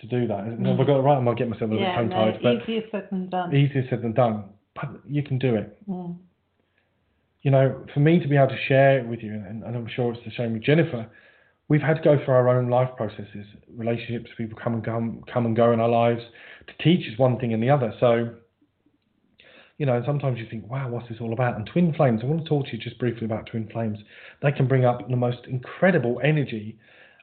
[0.00, 0.44] to do that.
[0.44, 1.16] Have I got it right?
[1.16, 3.30] I might get myself a little yeah, bit no, tongue tied, but easier said than
[3.30, 3.56] done.
[3.56, 4.44] easier said than done.
[4.74, 5.78] But you can do it.
[5.88, 6.16] Mm.
[7.42, 9.88] You know, for me to be able to share it with you, and, and I'm
[9.94, 11.08] sure it's the same with Jennifer.
[11.68, 15.46] We've had to go through our own life processes, relationships, people come and come, come
[15.46, 16.20] and go in our lives.
[16.68, 17.92] To teach is one thing and the other.
[17.98, 18.34] So,
[19.78, 21.56] you know, sometimes you think, wow, what's this all about?
[21.56, 23.98] And twin flames, I want to talk to you just briefly about twin flames.
[24.42, 26.78] They can bring up the most incredible energy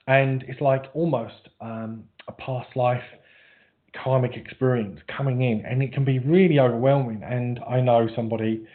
[0.10, 3.04] and it's like almost um, a past life
[4.04, 7.22] karmic experience coming in, and it can be really overwhelming.
[7.24, 8.66] And I know somebody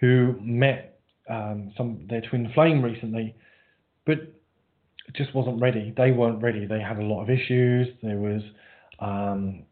[0.00, 3.34] who met um, some their twin flame recently,
[4.04, 4.32] but
[5.14, 5.92] just wasn't ready.
[5.96, 6.66] They weren't ready.
[6.66, 7.88] They had a lot of issues.
[8.02, 8.42] There was
[8.98, 9.62] um,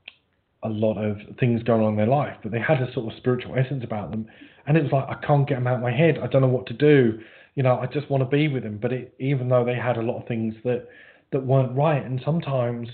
[0.63, 3.19] a lot of things going on in their life, but they had a sort of
[3.19, 4.27] spiritual essence about them.
[4.67, 6.19] And it was like, I can't get them out of my head.
[6.23, 7.21] I don't know what to do.
[7.55, 8.79] You know, I just want to be with them.
[8.81, 10.89] But it, even though they had a lot of things that,
[11.33, 12.89] that weren't right, and sometimes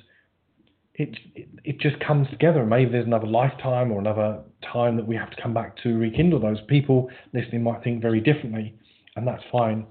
[1.01, 1.17] it,
[1.65, 2.65] it, just comes together.
[2.67, 4.41] Maybe there's another lifetime or another
[4.73, 6.59] time that we have to come back to rekindle those.
[6.69, 8.75] People listening might think very differently,
[9.17, 9.87] and that's fine.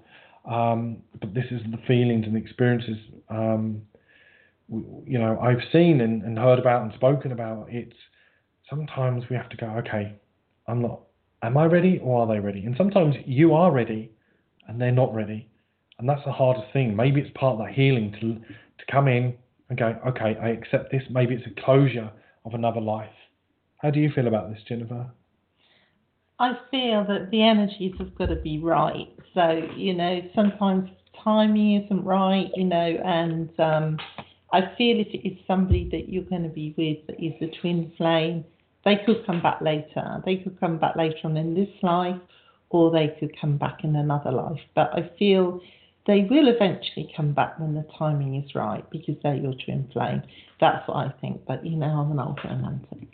[0.50, 2.98] Um, but this is the feelings and experiences,
[3.30, 3.82] um,
[4.69, 7.67] you know, I've seen and, and heard about and spoken about.
[7.69, 7.95] It's
[8.69, 10.13] sometimes we have to go, okay,
[10.67, 11.02] I'm not.
[11.41, 12.65] Am I ready or are they ready?
[12.65, 14.12] And sometimes you are ready,
[14.67, 15.48] and they're not ready,
[15.98, 16.95] and that's the hardest thing.
[16.95, 19.34] Maybe it's part of that healing to to come in
[19.69, 21.03] and go, okay, I accept this.
[21.10, 22.12] Maybe it's a closure
[22.45, 23.10] of another life.
[23.77, 25.10] How do you feel about this, Jennifer?
[26.39, 29.08] I feel that the energies have got to be right.
[29.34, 30.89] So, you know, sometimes
[31.23, 33.97] timing isn't right, you know, and um,
[34.51, 37.62] I feel if it is somebody that you're going to be with that is a
[37.62, 38.45] twin flame,
[38.86, 40.21] they could come back later.
[40.25, 42.19] They could come back later on in this life,
[42.69, 44.62] or they could come back in another life.
[44.75, 45.60] But I feel
[46.10, 50.24] they will eventually come back when the timing is right because they're your twin flame.
[50.60, 51.45] That's what I think.
[51.45, 53.08] But you know, I'm an old romantic.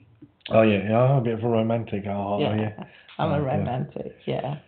[0.49, 2.05] Oh yeah, yeah, I'm a bit of a romantic.
[2.07, 2.83] Oh, oh yeah, yeah.
[3.19, 4.15] I'm Oh, a romantic.
[4.25, 4.59] Yeah.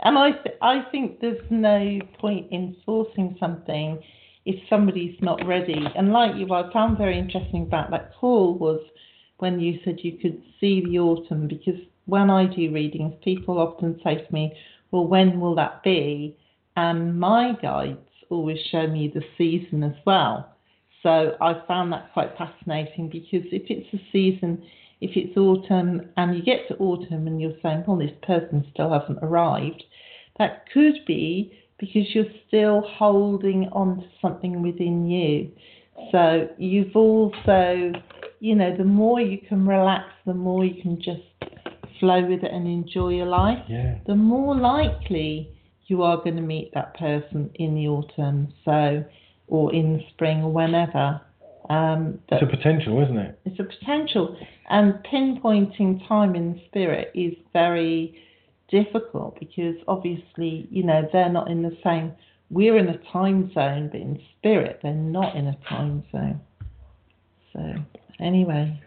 [0.00, 3.98] And I th- I think there's no point in forcing something
[4.44, 5.86] if somebody's not ready.
[5.96, 8.80] And like you, I found very interesting about that call was
[9.38, 13.98] when you said you could see the autumn because when I do readings, people often
[14.04, 14.52] say to me,
[14.90, 16.36] "Well, when will that be?"
[16.76, 17.98] And my guides
[18.30, 20.50] always show me the season as well.
[21.02, 24.62] So I found that quite fascinating because if it's a season,
[25.00, 28.90] if it's autumn and you get to autumn and you're saying, well, this person still
[28.92, 29.84] hasn't arrived,
[30.38, 35.50] that could be because you're still holding on to something within you.
[36.10, 37.92] So you've also,
[38.40, 41.20] you know, the more you can relax, the more you can just
[42.00, 43.96] flow with it and enjoy your life, Yeah.
[44.06, 45.50] the more likely
[45.86, 49.04] you are going to meet that person in the autumn, so
[49.48, 51.20] or in the spring or whenever.
[51.70, 53.38] Um, It's a potential, isn't it?
[53.46, 54.36] it's a potential,
[54.68, 58.18] and pinpointing time in spirit is very
[58.68, 62.12] difficult because obviously, you know, they're not in the same.
[62.50, 66.40] We're in a time zone, but in spirit, they're not in a time zone.
[67.52, 67.74] So,
[68.20, 68.80] anyway,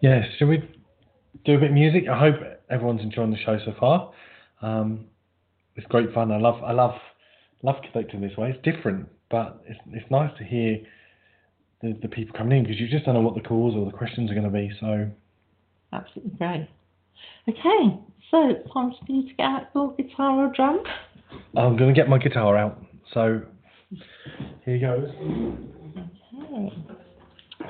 [0.00, 0.26] Yes.
[0.38, 0.58] Shall we
[1.46, 2.04] do a bit of music?
[2.10, 2.34] I hope
[2.68, 4.12] everyone's enjoying the show so far.
[4.60, 5.06] Um,
[5.76, 6.30] it's great fun.
[6.32, 6.94] I love, I love,
[7.62, 8.50] love connecting this way.
[8.50, 10.78] It's different, but it's it's nice to hear
[11.82, 13.96] the, the people coming in because you just don't know what the calls or the
[13.96, 14.70] questions are going to be.
[14.80, 15.10] So
[15.92, 16.68] absolutely great.
[17.48, 17.98] Okay,
[18.30, 20.82] so it's time for you to get out your guitar or drum.
[21.56, 22.82] I'm going to get my guitar out.
[23.12, 23.42] So
[24.64, 25.08] here goes.
[26.34, 26.72] Okay.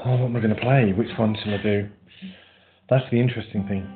[0.06, 0.92] Oh, what am I going to play?
[0.96, 1.88] Which one shall I do?
[2.90, 3.86] That's the interesting thing.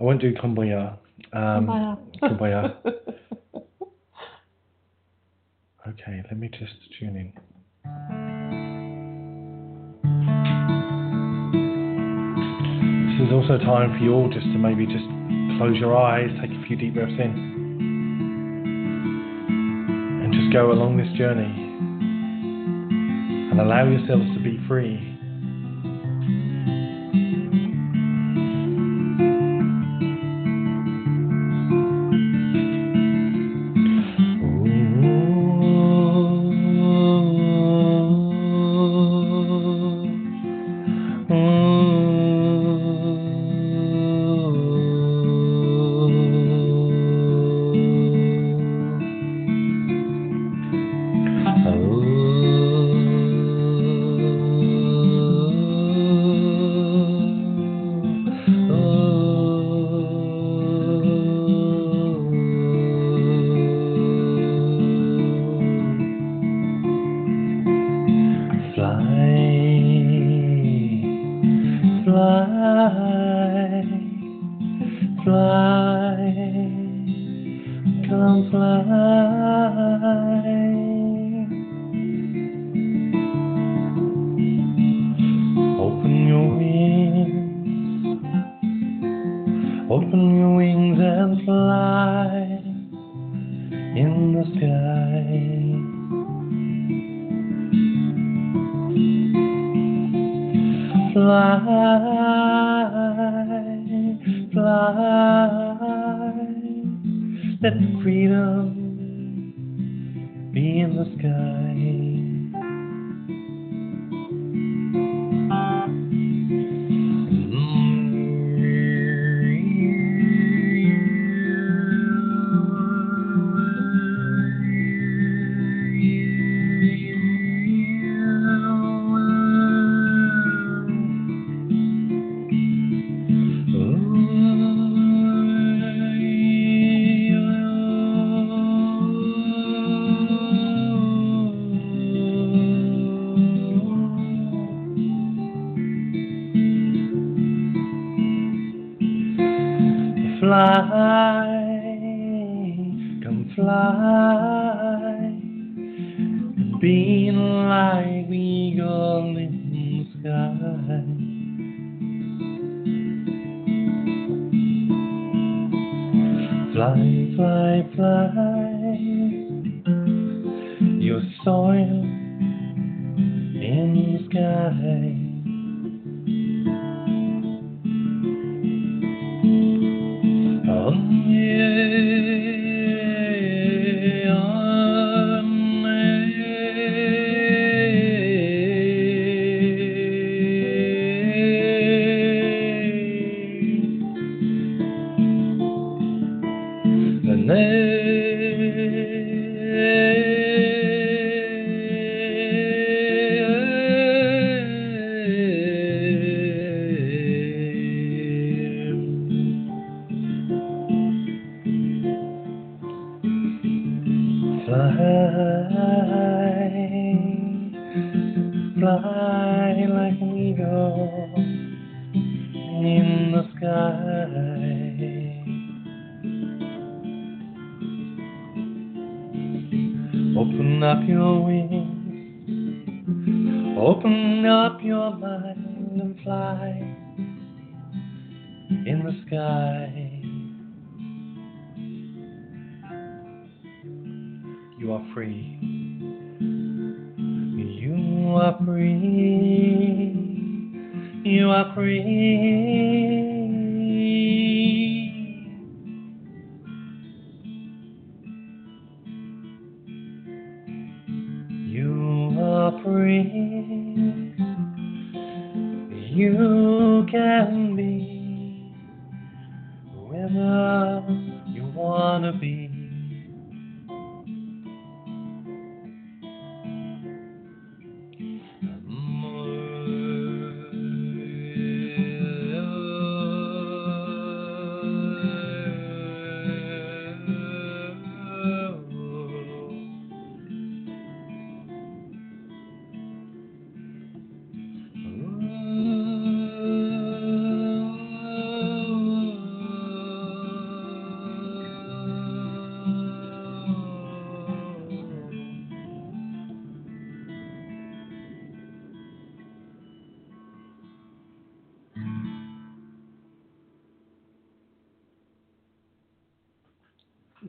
[0.00, 0.98] I won't do Kumbaya.
[1.32, 1.66] Um,
[2.22, 2.76] Kumbaya.
[5.88, 7.32] Okay, let me just tune in.
[13.12, 15.06] This is also time for you all just to maybe just
[15.58, 17.30] close your eyes, take a few deep breaths in,
[20.24, 21.54] and just go along this journey
[23.52, 25.15] and allow yourselves to be free.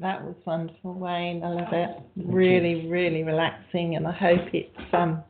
[0.08, 1.44] That was wonderful, Wayne.
[1.44, 1.90] I love it.
[2.16, 5.22] Really, really relaxing, and I hope it um,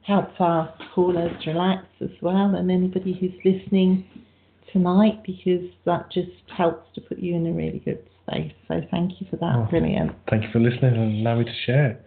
[0.00, 4.06] helps our callers relax as well, and anybody who's listening
[4.72, 8.54] tonight, because that just helps to put you in a really good space.
[8.66, 9.56] So thank you for that.
[9.56, 9.66] Oh.
[9.68, 10.12] Brilliant.
[10.30, 12.02] Thank you for listening and allow me to share.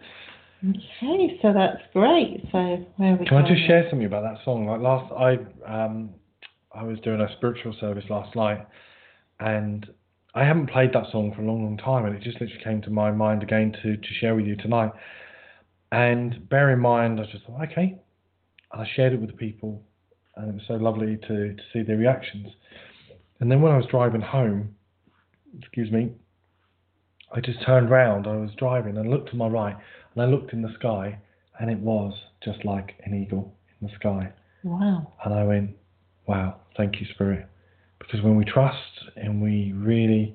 [0.68, 2.42] Okay, so that's great.
[2.50, 4.66] So where are we Can I just share something about that song?
[4.66, 5.34] Like last, I
[5.72, 6.10] um,
[6.74, 8.66] I was doing a spiritual service last night,
[9.38, 9.86] and
[10.34, 12.82] I haven't played that song for a long, long time, and it just literally came
[12.82, 14.92] to my mind again to to share with you tonight.
[15.90, 17.98] And bear in mind, I just thought, okay,
[18.72, 19.82] and I shared it with the people,
[20.36, 22.48] and it was so lovely to to see their reactions.
[23.40, 24.74] And then when I was driving home,
[25.58, 26.12] excuse me,
[27.34, 28.26] I just turned round.
[28.26, 29.76] I was driving and looked to my right,
[30.14, 31.18] and I looked in the sky,
[31.58, 32.12] and it was
[32.42, 34.32] just like an eagle in the sky.
[34.62, 35.12] Wow.
[35.24, 35.76] And I went,
[36.26, 37.46] wow, thank you, Spirit.
[37.98, 38.76] Because when we trust
[39.16, 40.34] and we really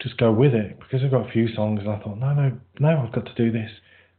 [0.00, 2.52] just go with it, because I've got a few songs, and I thought, no, no,
[2.80, 3.70] no, I've got to do this.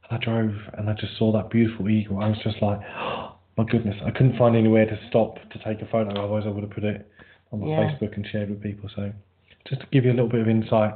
[0.09, 2.19] And I drove and I just saw that beautiful eagle.
[2.19, 5.81] I was just like, oh, my goodness, I couldn't find anywhere to stop to take
[5.81, 7.07] a photo, otherwise I would have put it
[7.51, 7.91] on my Yeah.
[7.91, 8.89] Facebook and shared with people.
[8.95, 9.11] So
[9.67, 10.93] just to give you a little bit of insight,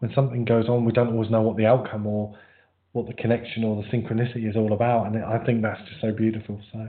[0.00, 2.34] when something goes on, we don't always know what the outcome or
[2.92, 5.06] what the connection or the synchronicity is all about.
[5.06, 6.60] And I think that's just so beautiful.
[6.72, 6.88] So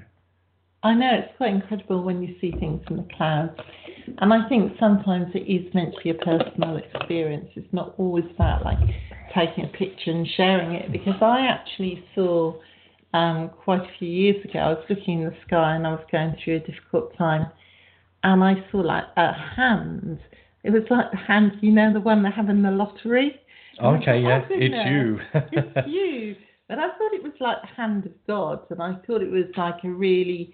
[0.84, 3.57] I know it's quite incredible when you see things in the clouds.
[4.17, 7.49] And I think sometimes it is meant to be a personal experience.
[7.55, 8.79] It's not always about like
[9.34, 12.55] taking a picture and sharing it because I actually saw
[13.13, 16.03] um, quite a few years ago, I was looking in the sky and I was
[16.11, 17.47] going through a difficult time
[18.23, 20.19] and I saw like a hand.
[20.63, 23.39] It was like the hand, you know, the one they have in the lottery.
[23.81, 25.19] Okay, yeah, "Oh, it's you.
[25.34, 26.36] it's you.
[26.67, 29.45] But I thought it was like the hand of God, and I thought it was
[29.57, 30.53] like a really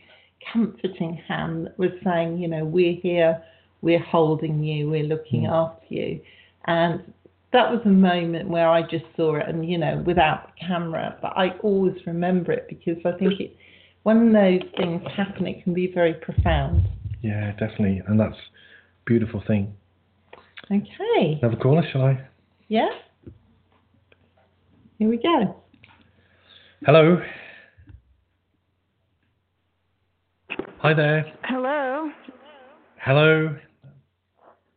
[0.54, 3.42] comforting hand that was saying, you know, we're here,
[3.82, 5.52] we're holding you, we're looking Mm.
[5.52, 6.22] after you.
[6.66, 7.02] And
[7.52, 11.18] that was a moment where I just saw it, and you know, without the camera,
[11.22, 13.56] but I always remember it because I think it,
[14.04, 16.84] when those things happen, it can be very profound.
[17.22, 19.74] Yeah, definitely, and that's a beautiful thing.
[20.72, 22.22] Okay, Another caller, shall I?
[22.68, 22.90] yeah.
[25.00, 25.56] Here we go.
[26.86, 27.22] Hello.
[30.82, 31.26] Hi there.
[31.44, 32.10] Hello.
[33.02, 33.56] Hello.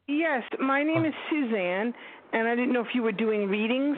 [0.09, 1.95] Yes, my name is Suzanne,
[2.33, 3.97] and I didn't know if you were doing readings.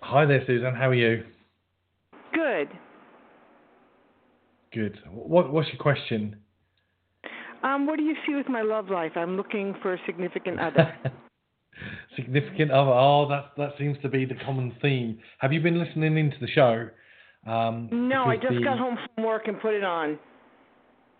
[0.00, 0.74] Hi there, Susan.
[0.74, 1.24] How are you?
[2.34, 2.68] Good.
[4.72, 4.98] Good.
[5.12, 6.36] What What's your question?
[7.62, 9.12] Um, what do you see with my love life?
[9.14, 10.92] I'm looking for a significant other.
[12.16, 12.90] Significant other.
[12.90, 15.20] Oh, that that seems to be the common theme.
[15.38, 16.88] Have you been listening into the show?
[17.46, 20.18] Um, no, I just the- got home from work and put it on.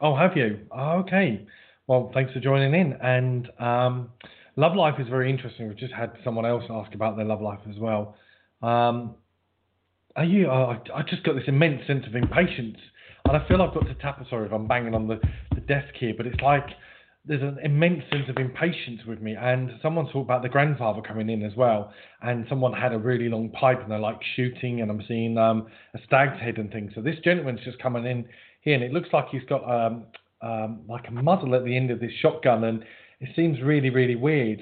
[0.03, 0.59] Oh, have you?
[0.73, 1.47] Oh, okay.
[1.87, 2.95] Well, thanks for joining in.
[3.01, 4.11] And um,
[4.57, 5.69] love life is very interesting.
[5.69, 8.17] We've just had someone else ask about their love life as well.
[8.63, 9.15] Um,
[10.17, 10.51] are you?
[10.51, 12.79] Uh, I just got this immense sense of impatience,
[13.27, 14.21] and I feel I've got to tap.
[14.29, 15.21] Sorry if I'm banging on the,
[15.55, 16.67] the desk here, but it's like
[17.25, 19.37] there's an immense sense of impatience with me.
[19.41, 23.29] And someone talked about the grandfather coming in as well, and someone had a really
[23.29, 26.91] long pipe and they're like shooting, and I'm seeing um, a stag's head and things.
[26.95, 28.27] So this gentleman's just coming in
[28.63, 30.05] here, and it looks like he's got um,
[30.41, 32.85] um, like a muzzle at the end of this shotgun, and
[33.21, 34.61] it seems really, really weird.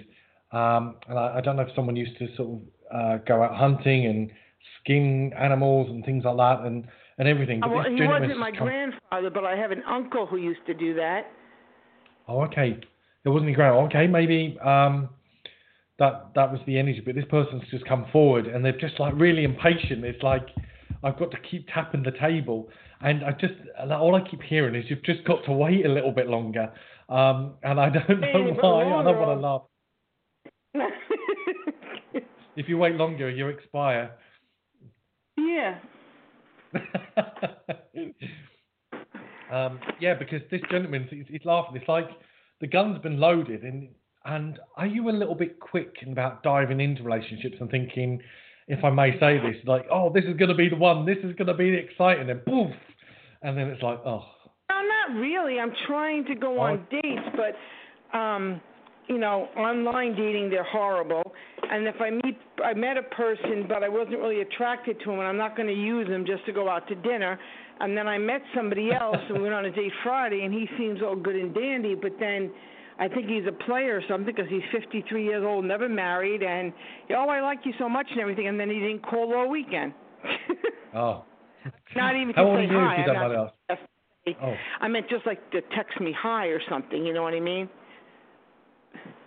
[0.53, 2.61] Um, and I, I don't know if someone used to sort of
[2.95, 4.31] uh, go out hunting and
[4.81, 6.87] skin animals and things like that, and
[7.19, 7.61] and everything.
[7.61, 10.95] But well, he wasn't my grandfather, but I have an uncle who used to do
[10.95, 11.31] that.
[12.27, 12.79] Oh, okay.
[13.25, 13.85] It wasn't your grandma.
[13.87, 15.11] Okay, maybe um,
[15.99, 17.03] that that was the energy.
[17.05, 20.05] But this person's just come forward, and they're just like really impatient.
[20.05, 20.47] It's like
[21.03, 22.69] I've got to keep tapping the table,
[23.01, 23.55] and I just
[23.91, 26.73] all I keep hearing is you've just got to wait a little bit longer.
[27.09, 28.85] Um, and I don't know why.
[28.85, 29.63] I don't want to laugh.
[32.57, 34.11] If you wait longer, you expire.
[35.39, 35.79] yeah.
[39.51, 41.77] um, yeah, because this gentleman, he's, he's laughing.
[41.77, 42.09] It's like
[42.61, 43.89] the gun's been loaded, and
[44.25, 48.21] and are you a little bit quick about diving into relationships and thinking,
[48.69, 51.17] if I may say this, like, oh, this is going to be the one, this
[51.25, 52.75] is going to be exciting, and poof,
[53.43, 54.23] and then it's like, oh,
[54.69, 55.59] No, not really.
[55.59, 58.61] I'm trying to go on dates, but um,
[59.09, 61.23] you know, online dating they're horrible.
[61.71, 65.19] And if I meet, I met a person, but I wasn't really attracted to him,
[65.19, 67.39] and I'm not going to use him just to go out to dinner.
[67.81, 70.69] And then I met somebody else, and we went on a date Friday, and he
[70.79, 72.51] seems all good and dandy, but then.
[72.99, 76.71] I think he's a player or something because he's 53 years old, never married, and
[77.17, 79.95] oh, I like you so much and everything, and then he didn't call all weekend.
[80.95, 81.25] oh.
[81.97, 82.93] Not even to old say hi.
[82.93, 83.55] if you I'm don't not-
[84.43, 87.05] Oh, I meant just like to text me hi or something.
[87.07, 87.69] You know what I mean?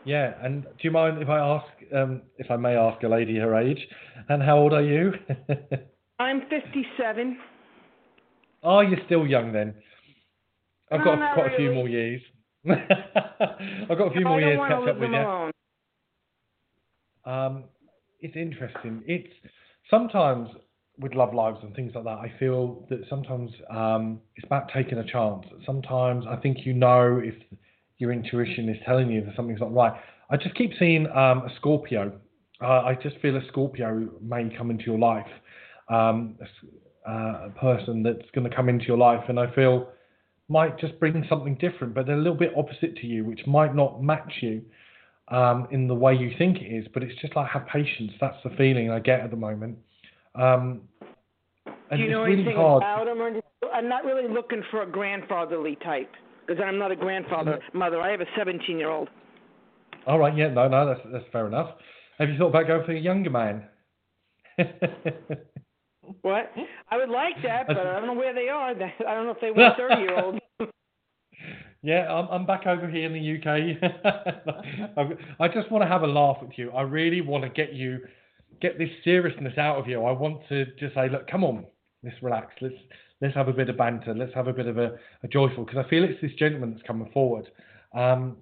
[0.06, 0.34] yeah.
[0.42, 1.66] And do you mind if I ask,
[1.96, 3.80] um, if I may ask a lady her age,
[4.30, 5.14] and how old are you?
[6.20, 7.38] I'm 57.
[8.64, 9.74] oh, you're still young then.
[10.92, 12.22] I've No, got quite a few more years.
[12.70, 15.18] I've got a few No, more years to catch up with you.
[15.18, 15.52] alone.
[17.26, 17.64] Um,
[18.20, 19.04] it's interesting.
[19.08, 19.34] It's
[19.90, 20.50] sometimes
[21.00, 22.20] with love lives and things like that.
[22.20, 25.46] I feel that sometimes um, it's about taking a chance.
[25.66, 27.34] Sometimes I think you know if
[27.98, 29.94] your intuition is telling you that something's not right.
[30.30, 32.20] I just keep seeing um, a Scorpio.
[32.62, 35.28] Uh, I just feel a Scorpio may come into your life.
[35.90, 39.90] Um, a, uh, a person that's going to come into your life, and I feel
[40.48, 43.76] might just bring something different, but they're a little bit opposite to you, which might
[43.76, 44.62] not match you
[45.30, 46.86] um, in the way you think it is.
[46.94, 48.12] But it's just like have patience.
[48.22, 49.78] That's the feeling I get at the moment.
[50.36, 50.82] Um,
[51.66, 52.84] Do you know really anything hard.
[52.84, 53.22] about him?
[53.22, 53.42] Or?
[53.74, 56.12] I'm not really looking for a grandfatherly type
[56.46, 58.02] because I'm not a grandfather mother.
[58.02, 59.10] I have a 17 year old.
[60.06, 61.76] All right, yeah, no, no, that's that's fair enough.
[62.20, 63.64] Have you thought about going for a younger man?
[66.22, 66.52] What?
[66.90, 68.70] I would like that, but I don't know where they are.
[69.08, 70.40] I don't know if they want 30 year olds.
[71.84, 73.48] yeah, I'm I'm back over here in the UK.
[75.40, 76.72] I just want to have a laugh with you.
[76.72, 78.00] I really want to get you
[78.64, 80.04] get this seriousness out of you.
[80.04, 81.66] I want to just say, look, come on,
[82.04, 82.54] let's relax.
[82.62, 82.82] Let's
[83.22, 85.84] let's have a bit of banter, let's have a bit of a, a joyful, because
[85.86, 87.46] I feel it's this gentleman that's coming forward.
[87.94, 88.38] Um,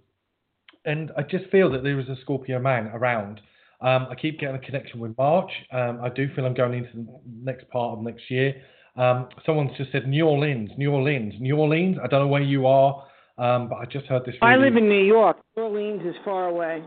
[0.86, 3.42] and I just feel that there is a Scorpio man around.
[3.82, 5.52] Um, I keep getting a connection with March.
[5.72, 7.08] Um, I do feel I'm going into the
[7.44, 8.56] next part of next year.
[8.96, 11.98] Um, someone's just said New Orleans, New Orleans, New Orleans.
[12.04, 13.04] I don't know where you are,
[13.38, 14.36] um, but I just heard this.
[14.42, 14.54] Really...
[14.54, 15.38] I live in New York.
[15.56, 16.84] New Orleans is far away.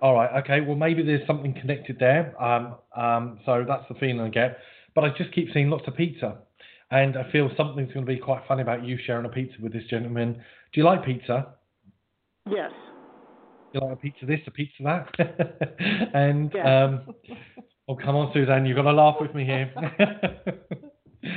[0.00, 0.42] All right.
[0.44, 0.60] Okay.
[0.60, 2.40] Well, maybe there's something connected there.
[2.42, 4.58] Um, um, so that's the feeling I get.
[4.94, 6.38] But I just keep seeing lots of pizza,
[6.90, 9.72] and I feel something's going to be quite funny about you sharing a pizza with
[9.72, 10.34] this gentleman.
[10.72, 11.54] Do you like pizza?
[12.50, 12.70] Yes.
[13.72, 15.08] You like a pizza this, a pizza that,
[16.14, 17.14] and um,
[17.86, 19.70] oh come on, Suzanne, you've got to laugh with me here.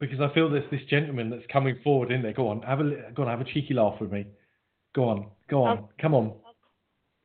[0.00, 2.32] because I feel there's this gentleman that's coming forward in there.
[2.32, 4.26] Go on, have a go on, have a cheeky laugh with me.
[4.94, 6.34] Go on, go on, come on.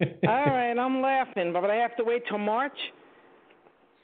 [0.02, 2.78] All right, I'm laughing, but I have to wait till March.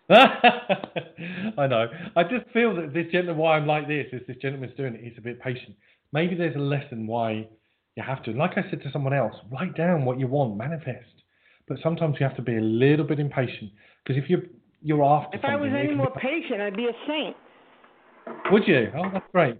[0.10, 1.88] I know.
[2.16, 5.02] I just feel that this gentleman, why I'm like this, is this gentleman's doing it.
[5.04, 5.76] He's a bit patient.
[6.14, 7.48] Maybe there's a lesson why
[7.96, 8.32] you have to.
[8.32, 11.10] Like I said to someone else, write down what you want, manifest.
[11.68, 13.72] But sometimes you have to be a little bit impatient
[14.04, 14.43] because if you're
[14.82, 15.38] you're after.
[15.38, 17.36] If I was any more patient, I'd be a saint.
[18.52, 18.91] Would you?
[18.96, 19.58] Oh, that's great.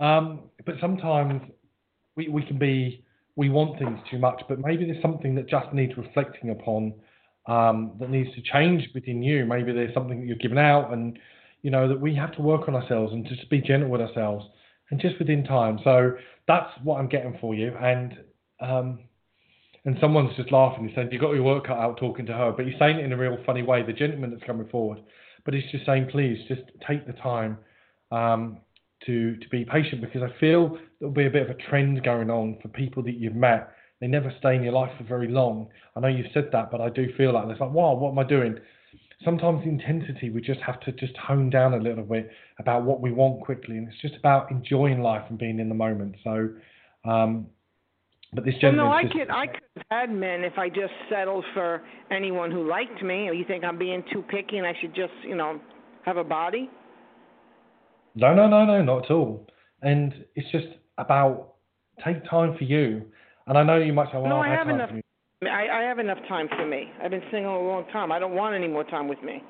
[0.00, 1.42] Um, but sometimes
[2.16, 3.04] we we can be
[3.36, 6.94] we want things too much, but maybe there's something that just needs reflecting upon
[7.46, 9.46] um, that needs to change within you.
[9.46, 11.18] Maybe there's something that you're giving out, and
[11.62, 14.44] you know that we have to work on ourselves and just be gentle with ourselves,
[14.90, 15.78] and just within time.
[15.82, 16.12] So
[16.46, 18.18] that's what I'm getting for you, and
[18.60, 19.00] um,
[19.84, 22.52] and someone's just laughing and saying you've got your work cut out talking to her,
[22.56, 23.82] but he's saying it in a real funny way.
[23.82, 25.00] The gentleman that's coming forward,
[25.44, 27.58] but he's just saying please just take the time.
[28.12, 28.58] Um,
[29.06, 32.30] to to be patient because I feel there'll be a bit of a trend going
[32.30, 33.72] on for people that you've met.
[34.00, 35.68] They never stay in your life for very long.
[35.94, 38.18] I know you've said that, but I do feel like it's like, wow, what am
[38.18, 38.56] I doing?
[39.24, 42.28] Sometimes the intensity we just have to just hone down a little bit
[42.58, 45.74] about what we want quickly, and it's just about enjoying life and being in the
[45.74, 46.16] moment.
[46.24, 46.48] So,
[47.04, 47.46] um,
[48.34, 51.44] but this well, no, I could I could have had men if I just settled
[51.52, 53.26] for anyone who liked me.
[53.26, 55.60] You think I'm being too picky and I should just you know
[56.04, 56.70] have a body?
[58.14, 59.46] No, no, no, no, not at all.
[59.80, 60.66] And it's just
[60.98, 61.54] about
[62.04, 63.02] take time for you.
[63.46, 64.90] And I know you might say, well, no, I have time enough.
[65.42, 66.90] I, I have enough time for me.
[67.02, 68.12] I've been single a long time.
[68.12, 69.42] I don't want any more time with me.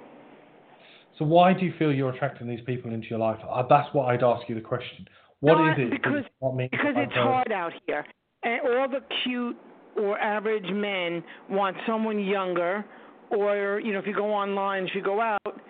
[1.18, 3.38] So why do you feel you're attracting these people into your life?
[3.48, 5.06] Uh, that's what I'd ask you the question.
[5.40, 5.90] What no, is it?
[5.90, 8.06] Because, because it's hard out here.
[8.44, 9.56] And all the cute
[9.96, 12.84] or average men want someone younger,
[13.30, 15.60] or you know, if you go online, if you go out,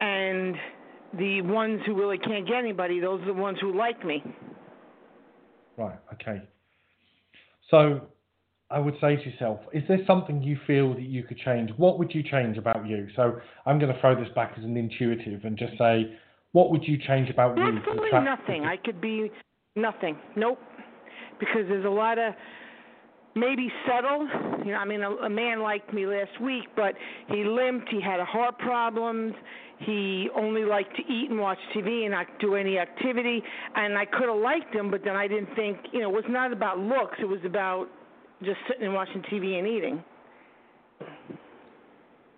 [0.00, 0.54] and
[1.18, 4.22] the ones who really can't get anybody, those are the ones who like me.
[5.76, 6.42] Right, okay.
[7.70, 8.02] So
[8.70, 11.70] I would say to yourself, is there something you feel that you could change?
[11.76, 13.08] What would you change about you?
[13.16, 16.16] So I'm going to throw this back as an intuitive and just say,
[16.52, 17.78] what would you change about you?
[17.78, 18.64] Absolutely nothing.
[18.64, 19.30] I could be
[19.76, 20.16] nothing.
[20.36, 20.58] Nope.
[21.38, 22.34] Because there's a lot of
[23.34, 24.28] maybe settle.
[24.64, 26.94] You know, I mean, a, a man liked me last week, but
[27.28, 27.88] he limped.
[27.88, 29.34] He had a heart problems.
[29.78, 33.42] He only liked to eat and watch TV and not do any activity.
[33.74, 36.24] And I could have liked him, but then I didn't think, you know, it was
[36.28, 37.16] not about looks.
[37.20, 37.88] It was about
[38.44, 40.04] just sitting and watching TV and eating.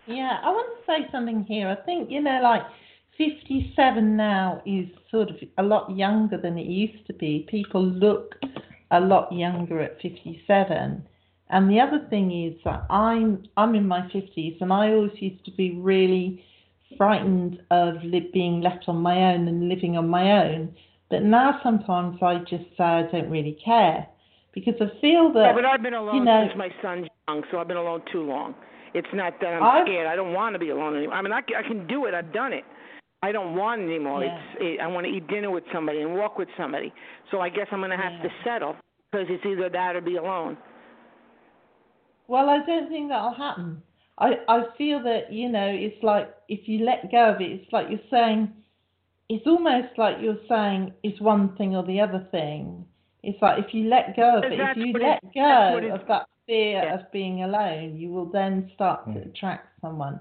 [0.07, 1.67] Yeah, I want to say something here.
[1.67, 2.61] I think, you know, like
[3.17, 7.47] 57 now is sort of a lot younger than it used to be.
[7.49, 8.35] People look
[8.91, 11.05] a lot younger at 57.
[11.49, 15.45] And the other thing is that I'm I'm in my 50s and I always used
[15.45, 16.43] to be really
[16.97, 20.75] frightened of li- being left on my own and living on my own.
[21.09, 24.07] But now sometimes I just say I don't really care
[24.53, 25.41] because I feel that.
[25.41, 28.01] Yeah, but I've been alone you know, since my son's young, so I've been alone
[28.11, 28.55] too long.
[28.95, 30.07] It's not that I'm I've, scared.
[30.07, 31.15] I don't want to be alone anymore.
[31.15, 32.13] I mean, I, I can do it.
[32.13, 32.63] I've done it.
[33.25, 34.23] I don't want it anymore.
[34.23, 34.37] Yeah.
[34.37, 36.93] It's it, I want to eat dinner with somebody and walk with somebody.
[37.31, 38.23] So I guess I'm going to have yeah.
[38.23, 38.75] to settle
[39.11, 40.57] because it's either that or be alone.
[42.27, 43.81] Well, I don't think that'll happen.
[44.19, 47.73] I I feel that you know it's like if you let go of it, it's
[47.73, 48.53] like you're saying,
[49.27, 52.85] it's almost like you're saying it's one thing or the other thing.
[53.23, 56.83] It's like if you let go of it, if you let go of that fear
[56.83, 56.95] yeah.
[56.95, 59.27] of being alone, you will then start to mm.
[59.27, 60.19] attract someone.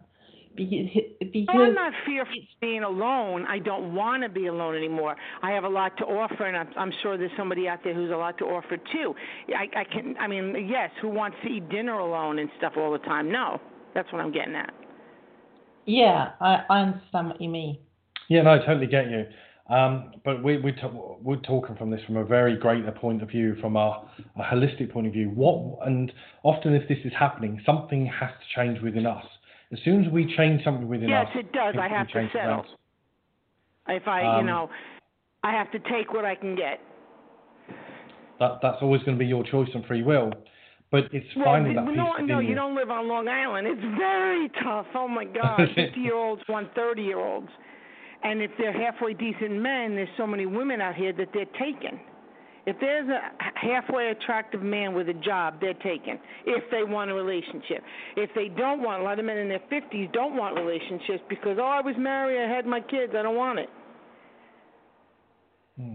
[0.57, 1.03] Because,
[1.33, 3.45] because well, I'm not fearful of being alone.
[3.49, 5.17] I don't want to be alone anymore.
[5.43, 8.11] I have a lot to offer, and I'm, I'm sure there's somebody out there who's
[8.11, 9.15] a lot to offer too.
[9.49, 10.17] I, I can.
[10.19, 10.91] I mean, yes.
[11.03, 13.33] Who wants to eat dinner alone and stuff all the time?
[13.33, 13.61] No,
[13.95, 14.73] that's what I'm getting at.
[15.87, 17.79] Yeah, I, I understand what you mean.
[18.29, 19.27] Yeah, no, I totally get you.
[19.69, 20.81] Um, but we, we t-
[21.23, 24.93] we're talking from this from a very greater point of view, from a, a holistic
[24.93, 25.31] point of view.
[25.31, 29.25] What and often if this is happening, something has to change within us.
[29.75, 31.75] As soon as we change something within yes, us, yes, it does.
[31.81, 32.65] I have to settle.
[33.89, 34.71] If I, Um, you know,
[35.43, 36.81] I have to take what I can get.
[38.39, 40.33] That that's always going to be your choice and free will.
[40.93, 42.51] But it's Well, finding that no, no, within no, you.
[42.51, 43.67] you don't live on Long Island.
[43.67, 44.87] It's very tough.
[44.95, 47.51] Oh my God, fifty-year-olds want thirty-year-olds,
[48.23, 51.99] and if they're halfway decent men, there's so many women out here that they're taken.
[52.67, 53.21] If there's a
[53.55, 56.19] halfway attractive man with a job, they're taken.
[56.47, 57.83] If they want a relationship,
[58.17, 61.59] if they don't want, a lot of men in their fifties don't want relationships because
[61.61, 63.69] oh, I was married, I had my kids, I don't want it.
[65.79, 65.95] Hmm.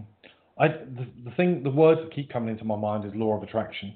[0.58, 3.42] I the, the thing the words that keep coming into my mind is law of
[3.42, 3.94] attraction.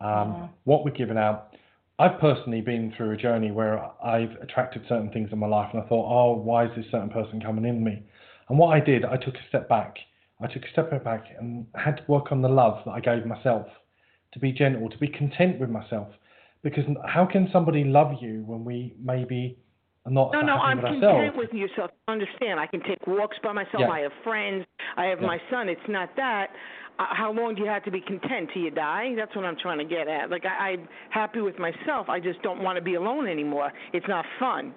[0.00, 1.54] Um, What we're giving out.
[2.00, 5.82] I've personally been through a journey where I've attracted certain things in my life, and
[5.82, 8.04] I thought, oh, why is this certain person coming in me?
[8.48, 9.96] And what I did, I took a step back.
[10.40, 13.26] I took a step back and had to work on the love that I gave
[13.26, 13.66] myself,
[14.32, 16.08] to be gentle, to be content with myself.
[16.62, 19.58] Because how can somebody love you when we maybe
[20.04, 21.90] are not No, no, I'm with content with yourself.
[22.06, 22.60] Understand?
[22.60, 23.80] I can take walks by myself.
[23.80, 23.88] Yeah.
[23.88, 24.64] I have friends.
[24.96, 25.26] I have Yeah.
[25.26, 25.68] my son.
[25.68, 26.50] It's not that.
[26.98, 29.14] Uh, how long do you have to be content till you die?
[29.16, 30.30] That's what I'm trying to get at.
[30.30, 32.08] Like I, I'm happy with myself.
[32.08, 33.72] I just don't want to be alone anymore.
[33.92, 34.74] It's not fun.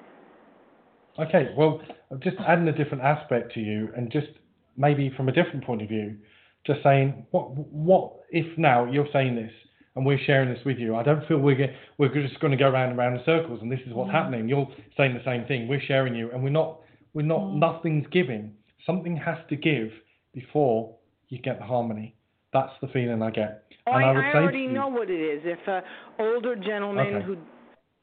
[1.19, 1.81] Okay, well,
[2.11, 4.27] I've just adding a different aspect to you, and just
[4.77, 6.17] maybe from a different point of view,
[6.65, 9.51] just saying, what, what if now you're saying this
[9.95, 10.95] and we're sharing this with you?
[10.95, 13.59] I don't feel we're ge- we're just going to go round and round in circles,
[13.61, 14.47] and this is what's happening.
[14.47, 14.67] You're
[14.97, 15.67] saying the same thing.
[15.67, 16.79] We're sharing you, and we're not
[17.13, 18.53] we're not nothing's giving.
[18.85, 19.89] Something has to give
[20.33, 20.95] before
[21.29, 22.15] you get the harmony.
[22.53, 23.63] That's the feeling I get.
[23.87, 25.41] Oh, and I, I would I already you- know what it is.
[25.45, 25.81] If an
[26.19, 27.25] older gentleman Okay.
[27.25, 27.37] who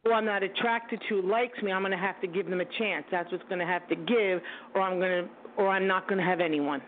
[0.05, 2.65] who I'm not attracted to likes me, I'm going to have to give them a
[2.79, 3.05] chance.
[3.11, 4.41] That's what's going to have to give,
[4.75, 6.81] or I'm going to, or I'm not going to have anyone.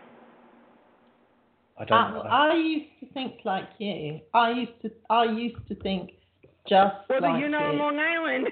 [1.79, 2.21] I don't I, know.
[2.21, 4.21] I used to think like you.
[4.33, 4.91] I used to.
[5.11, 6.11] I used to think
[6.69, 7.79] just Whether like you're not on.
[7.79, 8.49] Long Island.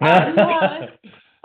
[0.00, 0.88] I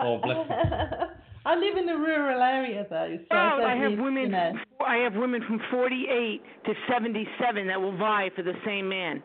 [0.00, 1.06] oh, bless you.
[1.46, 4.22] I live in a rural area though, so Well, oh, don't I have need- women.
[4.24, 4.52] You know,
[4.86, 9.22] I have women from 48 to 77 that will vie for the same man.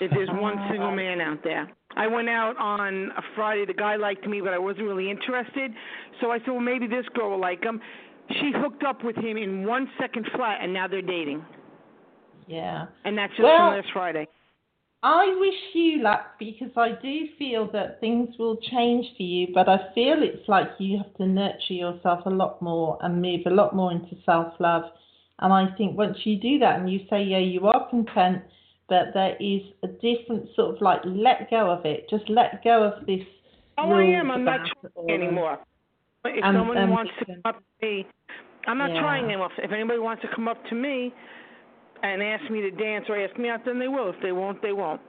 [0.00, 1.70] If there's one single man out there.
[1.96, 3.66] I went out on a Friday.
[3.66, 5.72] The guy liked me, but I wasn't really interested.
[6.20, 7.80] So I said, well, maybe this girl will like him.
[8.30, 11.44] She hooked up with him in one second flat, and now they're dating.
[12.46, 12.86] yeah.
[13.04, 14.28] And that's just Well- from last Friday.
[15.04, 19.68] I wish you luck because I do feel that things will change for you, but
[19.68, 23.50] I feel it's like you have to nurture yourself a lot more and move a
[23.50, 24.84] lot more into self love.
[25.40, 28.42] And I think once you do that and you say, yeah, you are content,
[28.92, 32.04] but there is a different sort of like let go of it.
[32.10, 33.24] Just let go of this.
[33.78, 34.30] Oh, I am.
[34.30, 35.10] I'm not trying all.
[35.10, 35.58] anymore.
[36.26, 38.06] If And- someone and wants to come up to me,
[38.66, 39.00] I'm not Yeah.
[39.00, 39.48] trying anymore.
[39.56, 41.10] If anybody wants to come up to me
[42.02, 44.10] and ask me to dance or ask me out, then they will.
[44.10, 45.00] If they won't, they won't.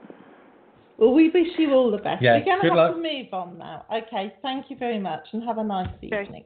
[0.96, 2.22] Well, we wish you all the best.
[2.22, 2.94] Yeah, We're going to have luck.
[2.96, 3.84] to move on now.
[3.92, 6.22] Okay, thank you very much and have a nice Okay.
[6.22, 6.44] evening.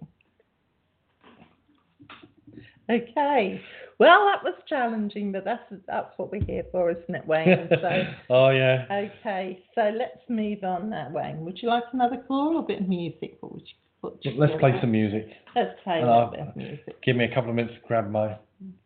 [2.90, 3.60] Okay.
[3.98, 7.68] Well, that was challenging, but that's that's what we're here for, isn't it, Wayne?
[7.80, 8.84] So, oh yeah.
[8.90, 11.40] okay, so let's move on now, Wayne.
[11.44, 13.36] Would you like another call or a bit of music?
[13.40, 14.82] What would you, what you Let's play about?
[14.82, 15.26] some music.
[15.56, 17.02] Let's play a little bit of music.
[17.02, 18.36] Give me a couple of minutes to grab my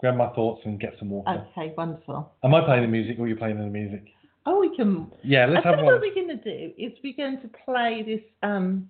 [0.01, 1.47] grab my thoughts and get some water.
[1.57, 2.33] Okay, wonderful.
[2.43, 4.05] Am I playing the music or are you playing the music?
[4.47, 5.95] Oh, we can Yeah, let's I have think one.
[5.95, 8.89] what we're going to do is we're going to play this um,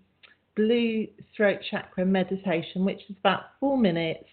[0.57, 1.07] blue
[1.37, 4.25] throat chakra meditation, which is about four minutes,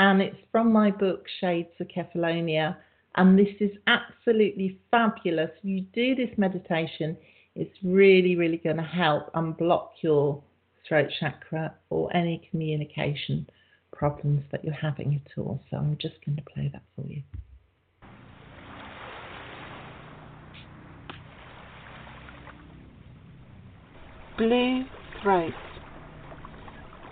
[0.00, 2.74] and it's from my book Shades of Kefalonia.
[3.16, 5.50] And this is absolutely fabulous.
[5.60, 7.18] You do this meditation,
[7.54, 10.42] it's really, really going to help unblock your
[10.88, 13.46] throat chakra or any communication
[13.92, 15.60] problems that you're having at all.
[15.70, 17.22] So I'm just going to play that for you.
[24.38, 24.84] Blue
[25.22, 25.52] throat.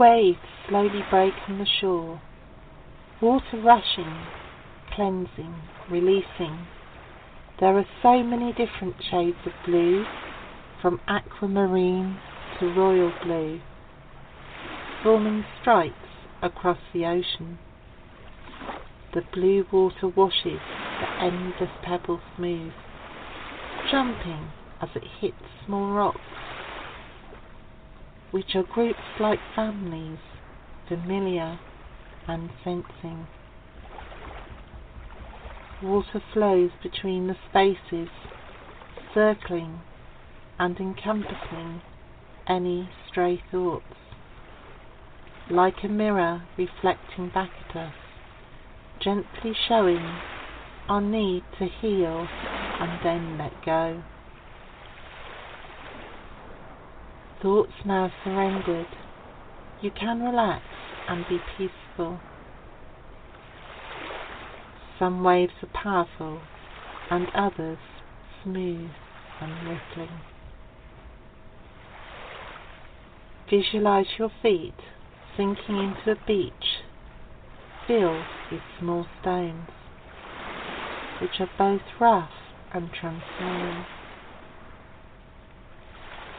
[0.01, 0.39] Waves
[0.71, 2.19] slowly break on the shore.
[3.21, 4.17] Water rushing,
[4.95, 5.53] cleansing,
[5.91, 6.69] releasing.
[7.59, 10.05] There are so many different shades of blue,
[10.81, 12.17] from aquamarine
[12.61, 13.61] to royal blue,
[15.03, 15.97] forming stripes
[16.43, 17.59] across the ocean.
[19.13, 20.61] The blue water washes
[21.01, 22.73] the endless pebbles smooth,
[23.91, 26.21] jumping as it hits small rocks
[28.31, 30.21] which are grouped like families,
[30.87, 31.59] familiar
[32.29, 33.27] and sensing.
[35.83, 38.09] Water flows between the spaces,
[39.15, 39.81] circling
[40.59, 41.81] and encompassing
[42.47, 43.85] any stray thoughts,
[45.51, 47.95] like a mirror reflecting back at us,
[49.01, 50.19] gently showing
[50.89, 52.27] our need to heal
[52.81, 54.03] and then let go.
[57.41, 58.89] Thoughts now surrendered,
[59.81, 60.65] you can relax
[61.09, 61.88] and be peaceful.
[65.01, 66.41] Some waves are powerful
[67.11, 67.79] and others
[68.45, 68.91] smooth
[69.41, 70.21] and rippling.
[73.51, 74.75] Visualize your feet
[75.37, 76.85] sinking into a beach
[77.89, 79.69] filled with small stones,
[81.21, 82.31] which are both rough
[82.73, 83.87] and transparent.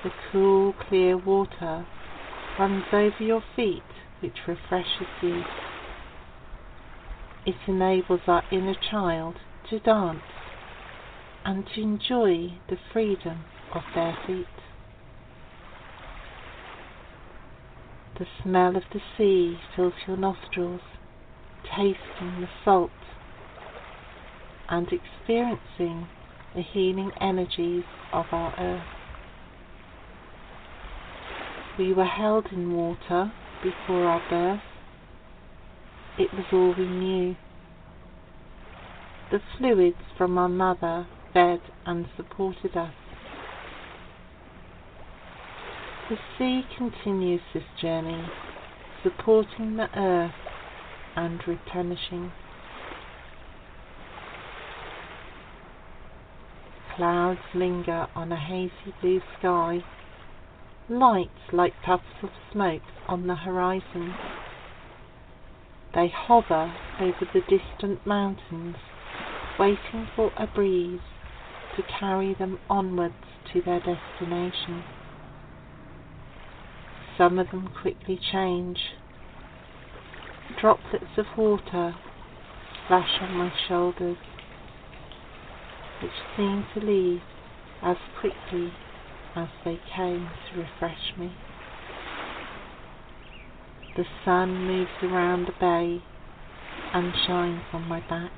[0.03, 1.86] The cool, clear water
[2.57, 3.84] runs over your feet,
[4.22, 5.43] which refreshes you.
[7.45, 9.36] It enables our inner child
[9.70, 10.22] to dance
[11.45, 14.45] and to enjoy the freedom of their feet.
[18.20, 20.82] The smell of the sea fills your nostrils,
[21.63, 22.91] tasting the salt
[24.67, 26.07] and experiencing
[26.53, 28.84] the healing energies of our earth.
[31.78, 33.32] We were held in water
[33.62, 34.62] before our birth.
[36.18, 37.36] It was all we knew.
[39.32, 42.93] The fluids from our mother fed and supported us.
[46.10, 48.26] The sea continues this journey,
[49.03, 50.32] supporting the earth
[51.16, 52.32] and replenishing.
[56.95, 59.84] Clouds linger on a hazy blue sky,
[60.89, 64.15] lights like puffs of smoke on the horizon.
[65.93, 68.75] They hover over the distant mountains,
[69.59, 71.01] waiting for a breeze
[71.75, 73.13] to carry them onwards
[73.53, 74.83] to their destination.
[77.17, 78.79] Some of them quickly change.
[80.59, 81.95] Droplets of water
[82.85, 84.17] splash on my shoulders,
[86.01, 87.21] which seem to leave
[87.83, 88.73] as quickly
[89.36, 91.32] as they came to refresh me.
[93.95, 96.01] The sun moves around the bay
[96.93, 98.32] and shines on my back.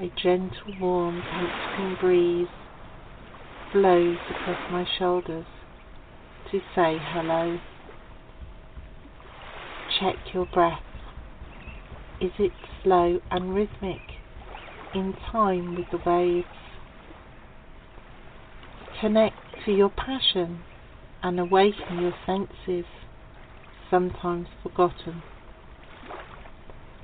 [0.00, 2.48] A gentle, warm, comforting breeze
[3.72, 5.46] blows across my shoulders
[6.50, 7.58] to say hello.
[10.00, 10.82] Check your breath.
[12.20, 12.52] Is it
[12.82, 14.00] slow and rhythmic,
[14.94, 16.46] in time with the waves?
[19.02, 19.34] Connect
[19.64, 20.60] to your passion
[21.24, 22.84] and awaken your senses,
[23.90, 25.24] sometimes forgotten.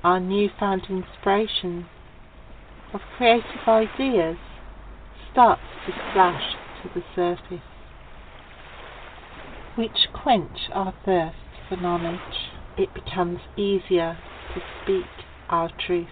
[0.01, 1.87] Our newfound inspiration
[2.93, 4.37] of creative ideas
[5.29, 7.67] starts to splash to the surface,
[9.75, 11.35] which quench our thirst
[11.67, 12.53] for knowledge.
[12.77, 14.17] It becomes easier
[14.53, 16.07] to speak our truth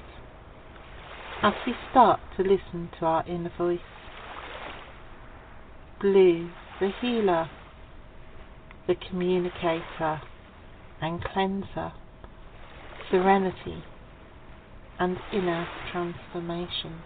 [1.42, 3.80] as we start to listen to our inner voice.
[6.00, 6.48] Blue,
[6.80, 7.50] the healer,
[8.86, 10.22] the communicator
[11.02, 11.92] and cleanser,
[13.10, 13.84] serenity
[15.00, 17.02] and inner transformation.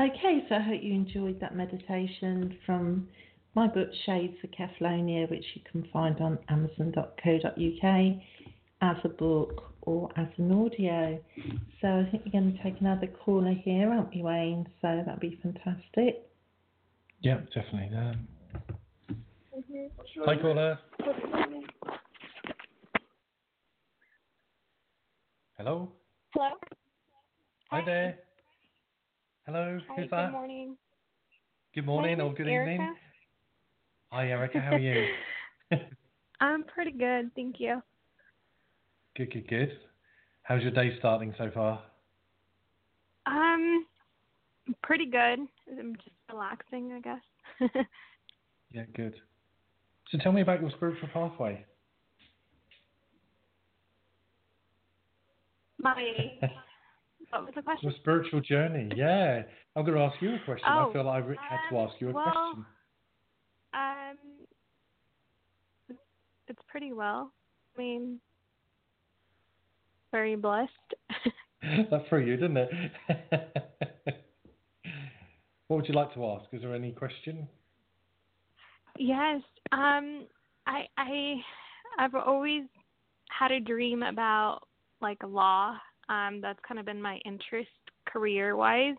[0.00, 3.06] Okay, so I hope you enjoyed that meditation from
[3.54, 8.16] my book Shades of Kefalonia, which you can find on amazon.co.uk
[8.80, 11.22] as a book or as an audio.
[11.82, 14.66] So I think we're going to take another caller here, aren't we, Wayne?
[14.80, 16.26] So that'd be fantastic.
[17.20, 17.94] Yeah, definitely.
[17.94, 18.28] Um,
[20.24, 20.78] Hi, caller.
[25.58, 25.92] Hello.
[26.32, 26.56] Hello.
[27.70, 28.18] Hi there.
[29.52, 29.80] Hello.
[29.88, 30.30] Hi, Who's good that?
[30.30, 30.76] morning.
[31.74, 32.70] Good morning or good Erica.
[32.72, 32.94] evening.
[34.12, 34.60] Hi, Erica.
[34.60, 35.08] How are you?
[36.40, 37.82] I'm pretty good, thank you.
[39.16, 39.72] good, good, good.
[40.44, 41.82] How's your day starting so far?
[43.26, 43.86] Um,
[44.84, 45.40] pretty good.
[45.76, 47.74] I'm just relaxing, I guess.
[48.72, 49.16] Yeah, good.
[50.12, 51.64] So tell me about your spiritual pathway.
[55.80, 56.00] My
[57.30, 57.88] what was the question?
[57.90, 58.90] Your spiritual journey.
[58.96, 59.42] Yeah.
[59.76, 60.66] I'm going to ask you a question.
[60.68, 62.66] I Oh, feel like I had to um, ask you a well- question.
[63.72, 64.16] Um,
[65.88, 66.04] it's-
[66.48, 67.32] it's pretty well.
[67.76, 68.20] I mean,
[70.10, 70.72] very blessed.
[71.90, 72.70] that threw you, didn't it?
[75.68, 76.46] what would you like to ask?
[76.52, 77.46] Is there any question?
[78.98, 79.40] Yes.
[79.72, 80.26] Um
[80.66, 81.36] I I
[81.98, 82.64] I've always
[83.30, 84.62] had a dream about
[85.00, 85.76] like law.
[86.10, 87.70] Um that's kind of been my interest
[88.06, 88.96] career wise.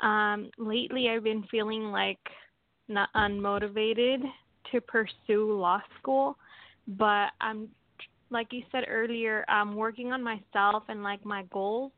[0.00, 2.18] Um lately I've been feeling like
[2.88, 4.18] not unmotivated
[4.70, 6.36] to pursue law school,
[6.86, 7.68] but I'm
[8.30, 11.92] like you said earlier, I'm working on myself and like my goals.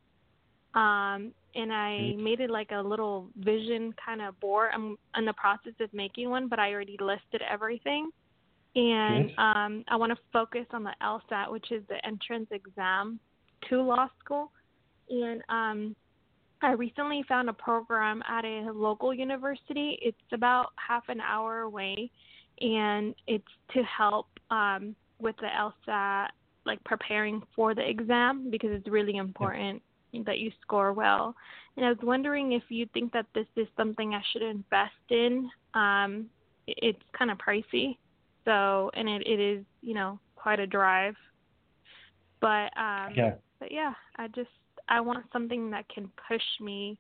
[0.75, 4.71] Um and I made it like a little vision kind of board.
[4.75, 8.11] I'm in the process of making one, but I already listed everything.
[8.75, 9.39] And Good.
[9.39, 13.19] um, I want to focus on the LSAT, which is the entrance exam
[13.69, 14.51] to law school.
[15.09, 15.97] And um,
[16.63, 19.99] I recently found a program at a local university.
[20.03, 22.11] It's about half an hour away,
[22.61, 23.45] and it's
[23.75, 26.29] to help um, with the LSAT,
[26.65, 29.83] like preparing for the exam because it's really important
[30.25, 31.35] that you score well.
[31.77, 35.51] And I was wondering if you think that this is something I should invest in.
[35.75, 36.27] Um,
[36.67, 37.99] it's kind of pricey,
[38.45, 41.15] so and it, it is you know quite a drive.
[42.41, 43.35] But um, Yeah.
[43.59, 44.51] But yeah, I just
[44.89, 46.99] I want something that can push me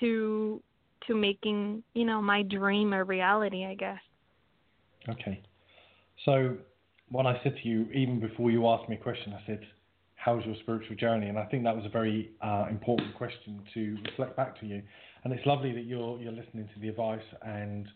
[0.00, 0.62] to
[1.06, 3.64] to making you know my dream a reality.
[3.64, 4.00] I guess.
[5.08, 5.42] Okay.
[6.24, 6.56] So
[7.10, 9.60] when I said to you, even before you asked me a question, I said,
[10.14, 13.98] "How's your spiritual journey?" And I think that was a very uh, important question to
[14.06, 14.82] reflect back to you.
[15.24, 17.86] And it's lovely that you're you're listening to the advice and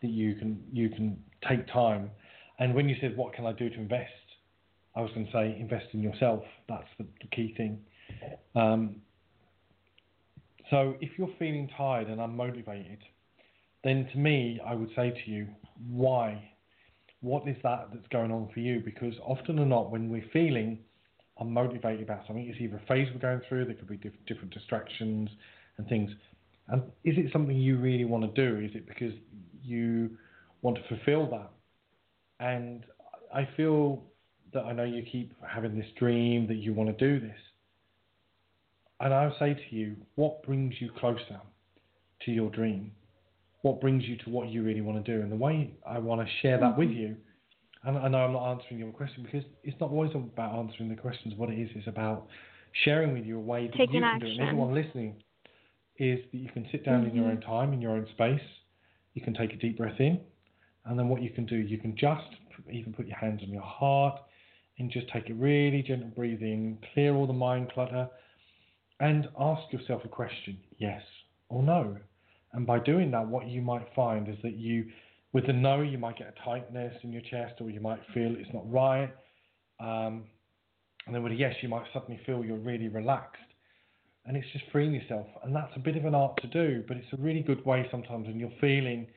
[0.00, 2.10] that you can you can take time.
[2.58, 4.10] And when you said, "What can I do to invest?"
[4.94, 6.42] I was going to say, invest in yourself.
[6.68, 7.78] That's the, the key thing.
[8.54, 8.96] Um,
[10.70, 12.98] so if you're feeling tired and unmotivated,
[13.84, 15.48] then to me, I would say to you,
[15.88, 16.50] why?
[17.20, 18.80] What is that that's going on for you?
[18.84, 20.78] Because often or not, when we're feeling
[21.40, 24.52] unmotivated about something, it's either a phase we're going through, there could be diff- different
[24.52, 25.30] distractions
[25.78, 26.10] and things.
[26.68, 28.64] And is it something you really want to do?
[28.64, 29.12] Is it because
[29.62, 30.10] you
[30.62, 31.50] want to fulfill that?
[32.40, 32.84] And
[33.34, 34.04] I feel
[34.52, 37.36] that I know you keep having this dream that you want to do this.
[39.00, 41.40] And I would say to you, what brings you closer
[42.24, 42.92] to your dream?
[43.62, 45.22] What brings you to what you really want to do?
[45.22, 47.16] And the way I want to share that with you,
[47.84, 50.94] and I know I'm not answering your question because it's not always about answering the
[50.94, 51.34] questions.
[51.36, 52.26] What it is is about
[52.84, 54.30] sharing with you a way that Taking you can do it.
[54.30, 54.46] And action.
[54.48, 55.16] everyone listening
[55.98, 57.30] is that you can sit down in your Mhm.
[57.30, 58.42] own time, in your own space.
[59.14, 60.20] You can take a deep breath in,
[60.84, 62.36] and then what you can do, you can just
[62.70, 64.20] even put your hands on your heart
[64.78, 68.08] and just take a really gentle breathing, clear all the mind clutter,
[69.00, 71.02] and ask yourself a question yes
[71.48, 71.96] or no.
[72.52, 74.86] And by doing that, what you might find is that you,
[75.32, 78.34] with the no, you might get a tightness in your chest, or you might feel
[78.38, 79.10] it's not right.
[79.80, 80.24] Um,
[81.06, 83.40] and then with a yes, you might suddenly feel you're really relaxed.
[84.24, 85.26] And it's just freeing yourself.
[85.42, 87.88] And that's a bit of an art to do, but it's a really good way
[87.90, 89.08] sometimes when you're feeling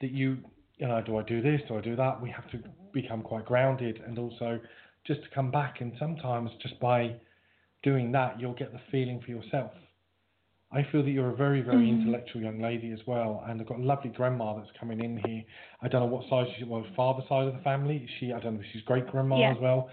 [0.00, 0.38] that you,
[0.78, 1.60] you know, do I do this?
[1.68, 2.20] Do I do that?
[2.20, 2.58] We have to
[2.92, 4.60] become quite grounded and also
[5.06, 5.80] just to come back.
[5.80, 7.14] And sometimes just by
[7.82, 9.72] doing that, you'll get the feeling for yourself.
[10.72, 12.00] I feel that you're a very, very Mhm.
[12.00, 15.44] intellectual young lady as well, and I've got a lovely grandma that's coming in here.
[15.82, 18.06] I don't know what side she was, father side of the family.
[18.18, 19.52] She, I don't know if she's great grandma Yeah.
[19.52, 19.88] as well.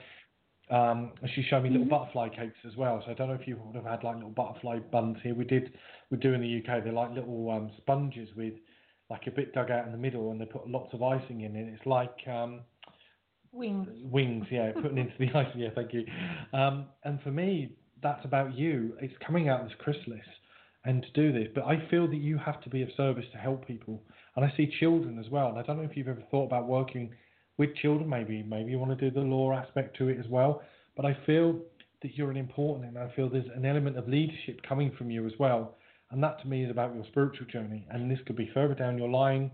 [0.72, 1.90] Um, she showed me little Mhm.
[1.90, 3.02] butterfly cakes as well.
[3.04, 5.36] So I don't know if you would have had like little butterfly buns here.
[5.36, 5.78] We did,
[6.10, 6.80] we do in the UK.
[6.84, 8.54] They're like little um, sponges with
[9.12, 11.56] like a bit dug out in the middle, and they put lots of icing in
[11.56, 11.68] it.
[11.74, 12.62] It's like um,
[13.52, 13.88] Wings.
[14.10, 15.60] wings, yeah, putting into the icing.
[15.60, 16.06] Yeah, thank you.
[16.54, 18.96] Um, and for me, that's about you.
[19.02, 20.26] It's coming out this chrysalis
[20.86, 21.50] and to do this.
[21.54, 24.02] But I feel that you have to be of service to help people.
[24.36, 25.50] And I see children as well.
[25.50, 27.12] And I don't know if you've ever thought about working
[27.58, 28.10] with children.
[28.10, 30.62] Maybe maybe you want to do the law aspect to it as well.
[30.96, 31.60] But I feel
[32.02, 35.28] that you're an important, and I feel there's an element of leadership coming from you
[35.28, 35.76] as well.
[36.12, 37.88] And that to me is about your spiritual journey.
[37.90, 39.52] And this could be further down your line.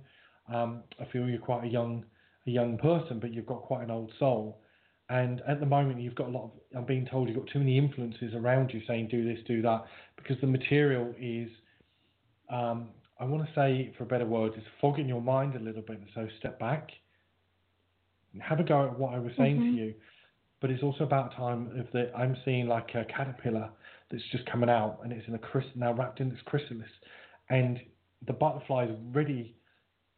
[0.54, 2.04] Um, I feel you're quite a young
[2.48, 4.62] a young person, but you've got quite an old soul.
[5.10, 7.60] And at the moment, you've got a lot of, I'm being told you've got too
[7.60, 9.86] many influences around you saying, do this, do that,
[10.16, 11.50] because the material is,
[12.50, 12.90] um,
[13.20, 16.00] I want to say, for a better word, is fogging your mind a little bit.
[16.14, 16.90] So step back,
[18.40, 19.72] have a go at what I was saying Mhm.
[19.72, 19.96] to you.
[20.60, 23.70] But it's also about time of that I'm seeing like a caterpillar
[24.10, 26.90] that's just coming out and it's in a chrysalis, now wrapped in this chrysalis.
[27.50, 27.80] And
[28.26, 29.56] the butterfly is ready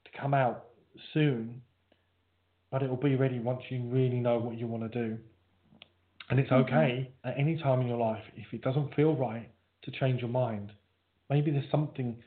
[0.06, 0.66] to come out
[1.14, 1.62] soon
[2.72, 5.18] but it will be ready once you really know what you want to do.
[6.30, 6.74] And it's mm-hmm.
[6.74, 9.50] okay at any time in your life if it doesn't feel right
[9.84, 10.72] to change your mind.
[11.30, 12.18] Maybe there's something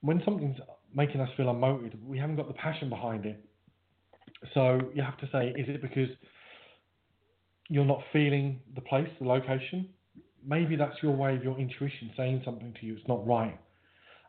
[0.00, 0.56] when something's
[0.94, 3.42] making us feel unmotivated, we haven't got the passion behind it.
[4.52, 6.08] So you have to say, is it because
[7.68, 9.88] you're not feeling the place, the location?
[10.46, 12.96] Maybe that's your way of your intuition saying something to you.
[12.96, 13.58] It's not right.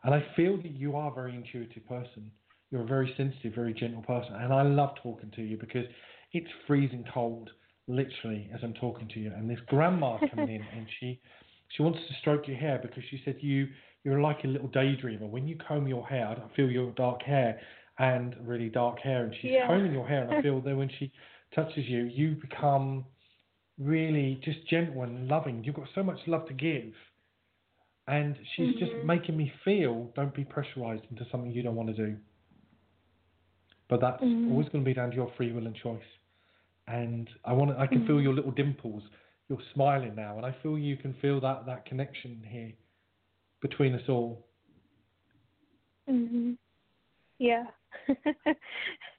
[0.04, 2.30] And I feel that you are a very intuitive person.
[2.70, 5.86] You're a very sensitive, very gentle person, and I love talking to you because
[6.32, 7.50] it's freezing cold,
[7.86, 9.32] literally, as I'm talking to you.
[9.34, 11.20] And this grandma's coming in, and she
[11.68, 13.68] she wants to stroke your hair because she said you
[14.02, 15.28] you're like a little daydreamer.
[15.28, 17.58] When you comb your hair, I feel your dark hair
[17.98, 19.66] and really dark hair, and she's Yeah.
[19.66, 21.10] combing your hair, and I feel that when she
[21.54, 23.04] touches you, you become
[23.78, 25.64] really just gentle and loving.
[25.64, 26.92] You've got so much love to give.
[28.06, 29.04] And she's just Mhm.
[29.04, 32.18] making me feel don't be pressurized into something you don't want to do.
[33.88, 34.50] But that's Mhm.
[34.50, 36.04] always going to be down to your free will and choice.
[36.86, 38.22] And I want to, I can feel Mhm.
[38.22, 39.02] your little dimples.
[39.48, 42.72] You're smiling now, and I feel you can feel that that connection here
[43.60, 44.46] between us all.
[46.08, 46.58] Mhm.
[47.38, 47.70] Yeah.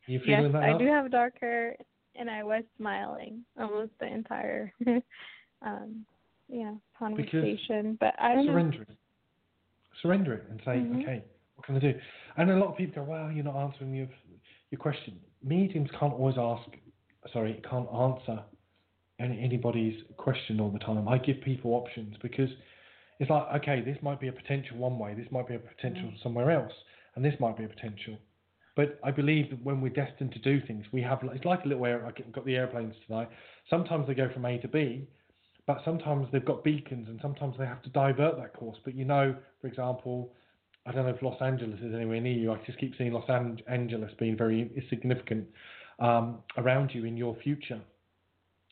[0.08, 0.64] You feeling yes, that?
[0.64, 1.76] I do have dark hair,
[2.18, 4.74] and I was smiling almost the entire,
[5.61, 6.05] um,
[6.47, 7.97] yeah, conversation.
[7.99, 8.51] But I don't know.
[8.53, 8.97] surrender it.
[10.01, 11.01] Surrender it and say, Mhm.
[11.01, 11.24] okay,
[11.55, 11.93] what can I do?
[12.38, 14.07] And a lot of people go, well, you're not answering your
[14.72, 15.20] your question.
[15.43, 16.68] Mediums can't always ask,
[17.32, 18.43] sorry, can't answer
[19.20, 21.07] any, anybody's question all the time.
[21.07, 22.49] I give people options because
[23.20, 26.11] it's like, okay, this might be a potential one way, this might be a potential
[26.22, 26.74] somewhere else,
[27.16, 28.18] and this might be a potential.
[28.76, 31.67] But I believe that when we're destined to do things, we have it's like a
[31.67, 32.05] little air.
[32.05, 33.30] I've got the airplanes tonight.
[33.69, 35.07] Sometimes they go from A to B,
[35.65, 38.78] but sometimes they've got beacons, and sometimes they have to divert that course.
[38.84, 40.34] But you know, for example,
[40.86, 42.51] I don't know if Los Angeles is anywhere near you.
[42.51, 45.47] I just keep seeing Los Angeles being very significant
[45.99, 47.82] um, around you in your future.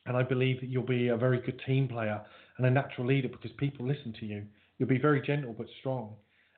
[0.06, 2.22] And I believe that you'll be a very good team player
[2.58, 4.44] and a natural leader because people listen to you.
[4.78, 6.14] You'll be very gentle but strong,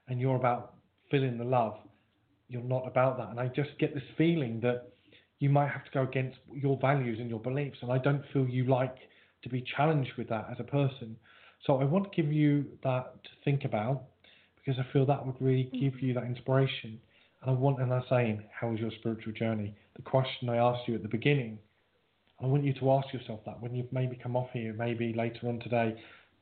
[0.08, 0.74] and you're about
[1.12, 1.78] filling the love.
[2.48, 3.30] You're not about that.
[3.30, 4.90] And I just get this feeling that
[5.40, 7.78] you might have to go against your values and your beliefs.
[7.82, 8.96] And I don't feel you like
[9.44, 11.16] to be challenged with that as a person.
[11.66, 14.04] So I want to give you that to think about
[14.56, 15.80] because I feel that would really mm-hmm.
[15.80, 17.00] give you that inspiration.
[17.42, 19.76] And I want, and I'm saying, how is your spiritual journey?
[19.96, 21.60] The question I asked you at the beginning,
[22.42, 25.48] I want you to ask yourself that when you've maybe come off here, maybe later
[25.48, 25.96] on today,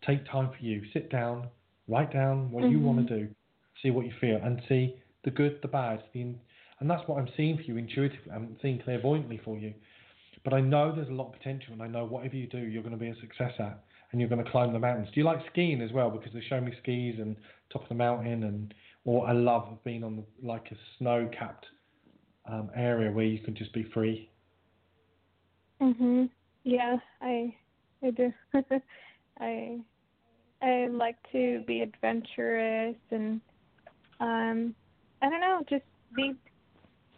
[0.05, 1.47] take time for you, sit down,
[1.87, 3.25] write down what you want to mm-hmm.
[3.25, 3.29] do,
[3.81, 6.39] see what you feel, and see the good, the bad, the, in-
[6.79, 8.31] and that's what I'm seeing for you intuitively.
[8.33, 9.73] I'm seeing clairvoyantly for you.
[10.43, 12.83] But I know there's a lot of potential, and I know whatever you do, you're
[12.83, 15.07] going to be a success at, and you're going to climb the mountains.
[15.13, 16.09] Do you like skiing as well?
[16.09, 17.37] Because they show me skis and
[17.71, 18.73] top of the mountain, and
[19.05, 21.65] or I love being on the, like a snow-capped
[22.51, 24.29] um, area where you can just be free.
[25.81, 26.29] Mhm.
[26.63, 27.55] Yeah, I
[28.01, 28.33] I do.
[29.39, 29.79] I
[30.61, 33.41] I like to be adventurous and
[34.19, 34.75] um
[35.23, 35.83] I don't know, just
[36.15, 36.33] be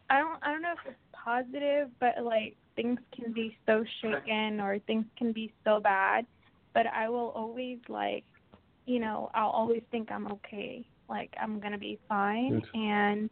[0.10, 4.60] I don't I don't know if it's positive, but like things can be so shaken
[4.62, 6.26] or things can be so bad,
[6.74, 8.24] but I will always like
[8.86, 10.86] you know, I'll always think I'm okay.
[11.10, 12.68] Like I'm going to be fine Good.
[12.76, 13.30] and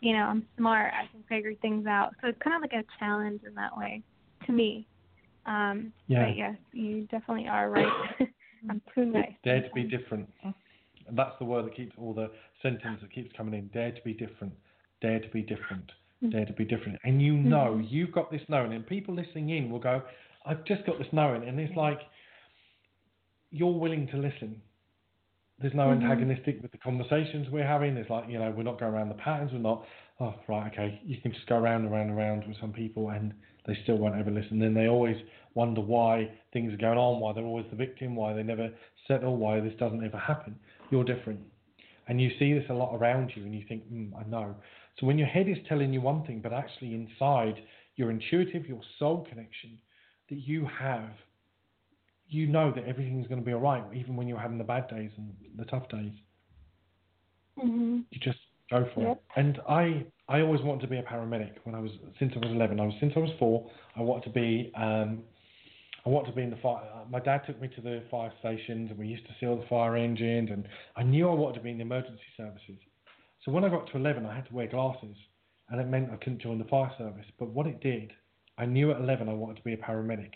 [0.00, 0.92] you know, I'm smart.
[0.94, 2.14] I can figure things out.
[2.20, 4.02] So it's kind of like a challenge in that way
[4.46, 4.88] to me.
[5.46, 6.26] Um, Yeah.
[6.26, 7.92] But yes, you definitely are right.
[8.70, 9.32] I'm too nice.
[9.44, 10.30] Dare to be different.
[11.06, 12.30] And that's the word that keeps all the
[12.62, 13.68] sentence that keeps coming in.
[13.68, 14.54] Dare to be different.
[15.00, 15.90] Dare to be different.
[16.22, 16.32] Mm.
[16.32, 16.98] Dare to be different.
[17.04, 17.44] And you mm.
[17.44, 20.02] know, you've got this knowing, and people listening in will go,
[20.46, 21.48] I've just got this knowing.
[21.48, 22.00] And it's like,
[23.50, 24.60] you're willing to listen.
[25.60, 26.02] There's no mm-hmm.
[26.02, 27.96] antagonistic with the conversations we're having.
[27.96, 29.52] It's like, you know, we're not going around the patterns.
[29.52, 29.84] We're not,
[30.20, 31.00] oh, right, okay.
[31.04, 33.32] You can just go around and around and around with some people and
[33.66, 34.58] they still won't ever listen.
[34.58, 35.16] Then they always
[35.54, 38.70] wonder why things are going on, why they're always the victim, why they never
[39.06, 40.56] settle, why this doesn't ever happen.
[40.90, 41.40] You're different.
[42.08, 44.54] And you see this a lot around you and you think, mm, I know.
[44.98, 47.54] So when your head is telling you one thing, but actually inside
[47.96, 49.78] your intuitive, your soul connection
[50.28, 51.10] that you have,
[52.28, 54.88] you know that everything's going to be all right, even when you're having the bad
[54.88, 56.12] days and the tough days.
[57.58, 58.38] hmm You just
[58.70, 59.12] go for Yep.
[59.12, 59.22] it.
[59.36, 62.50] And I, I always wanted to be a paramedic when I was since I was
[62.54, 62.80] 11.
[62.80, 63.70] I was since I was four.
[63.96, 65.22] I wanted to be, um,
[66.06, 66.82] I wanted to be in the fire.
[67.10, 69.66] My dad took me to the fire stations, and we used to see all the
[69.68, 70.50] fire engines.
[70.52, 72.76] And I knew I wanted to be in the emergency services.
[73.44, 75.16] So when I got to 11, I had to wear glasses,
[75.70, 77.24] and it meant I couldn't join the fire service.
[77.38, 78.12] But what it did,
[78.58, 80.32] I knew at 11 I wanted to be a paramedic.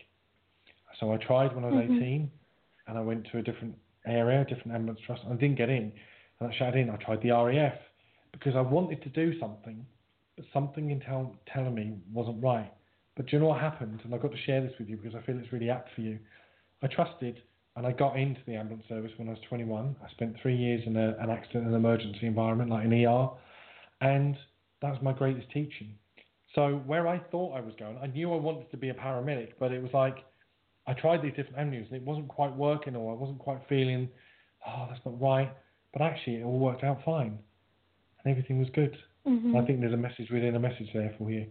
[1.01, 1.97] So I tried when I was mm-hmm.
[1.97, 2.31] 18,
[2.87, 5.69] and I went to a different area, a different ambulance trust, and I didn't get
[5.69, 5.93] in.
[6.41, 6.91] And I shouted in.
[6.91, 7.75] I tried the RAF
[8.33, 9.85] because I wanted to do something,
[10.37, 12.73] but something in tell, telling me wasn't right.
[13.19, 14.01] But do you know what happened?
[14.05, 16.03] And I've got to share this with you because I feel it's really apt for
[16.03, 16.21] you.
[16.83, 17.43] I trusted
[17.75, 19.97] and I got into the ambulance service when I was 21.
[20.03, 23.29] I spent three years in a, an accident and emergency environment, like an ER,
[24.01, 24.37] and
[24.83, 25.95] that was my greatest teaching.
[26.55, 29.55] So where I thought I was going, I knew I wanted to be a paramedic,
[29.59, 30.25] but it was like
[30.87, 34.09] I tried these different avenues and it wasn't quite working, or I wasn't quite feeling,
[34.65, 35.53] oh, that's not right.
[35.93, 37.37] But actually, it all worked out fine,
[38.23, 38.97] and everything was good.
[39.27, 39.61] Mhm.
[39.61, 41.47] I think there's a message within a message there for you.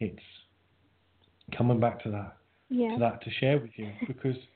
[0.00, 0.22] It's
[1.56, 2.36] coming back to that,
[2.68, 2.94] yeah.
[2.94, 4.36] to that to share with you because,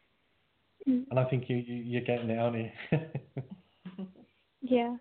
[0.88, 1.04] Mm.
[1.10, 2.98] and I think you, you you're getting it, aren't you?
[4.62, 4.96] Yeah.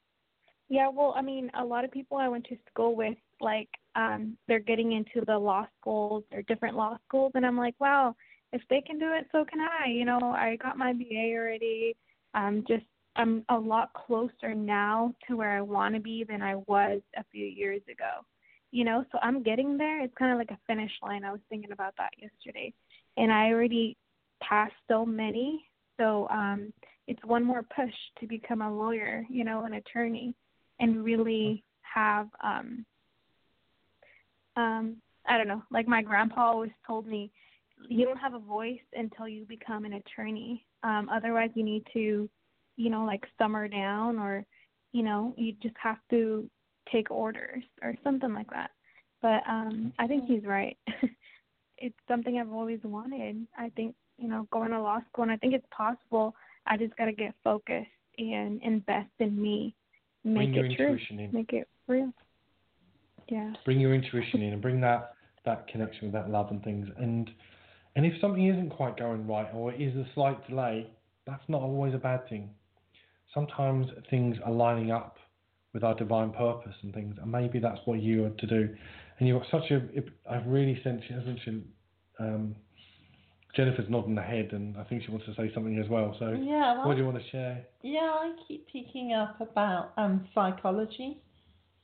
[0.70, 4.38] Yeah, well, I mean, a lot of people I went to school with, like, um,
[4.48, 8.16] they're getting into the law schools or different law schools, and I'm like, wow,
[8.54, 9.88] if they can do it, so can I.
[9.90, 11.96] You know, I got my BA already.
[12.34, 12.86] I'm just,
[13.18, 17.24] I'm a lot closer now to where I want to be than I was a
[17.32, 18.26] few years ago.
[18.72, 20.02] You know, so I'm getting there.
[20.02, 21.26] It's kind of like a finish line.
[21.26, 22.74] I was thinking about that yesterday,
[23.18, 23.98] and I already
[24.42, 25.66] passed so many.
[25.98, 26.72] So, um,
[27.08, 30.34] it's one more push to become a lawyer, you know, an attorney,
[30.80, 32.86] and really have um
[34.56, 34.98] um
[35.28, 37.32] I don't know, like my grandpa always told me,
[37.88, 40.66] you don't have a voice until you become an attorney.
[40.84, 42.30] Um otherwise you need to,
[42.78, 44.46] you know, like summer down or
[44.94, 46.50] you know, you just have to
[46.92, 48.72] take orders or something like that.
[49.22, 50.78] But um I think he's right.
[51.78, 53.48] it's something I've always wanted.
[53.58, 56.36] I think, you know, going to law school and I think it's possible
[56.68, 59.76] I just got to get focused and invest in me,
[60.24, 61.30] make bring your it true, in.
[61.32, 62.12] make it real.
[63.30, 63.54] Yeah.
[63.66, 65.14] Bring your intuition in and bring that
[65.46, 66.88] that connection with that love and things.
[66.98, 67.30] And
[67.96, 70.88] and if something isn't quite going right or it is a slight delay,
[71.26, 72.50] that's not always a bad thing.
[73.34, 75.16] Sometimes things are lining up
[75.74, 78.70] with our divine purpose and things, and maybe that's what you are to do.
[79.20, 79.82] And you've got such a,
[80.30, 81.64] I've really sensed, hasn't she?
[82.20, 82.56] Um,
[83.56, 86.16] Jennifer's nodding her head, and I think she wants to say something as well.
[86.20, 87.66] So, Yeah, well, what do you want to share?
[87.82, 91.18] Yeah, I keep picking up about um, psychology.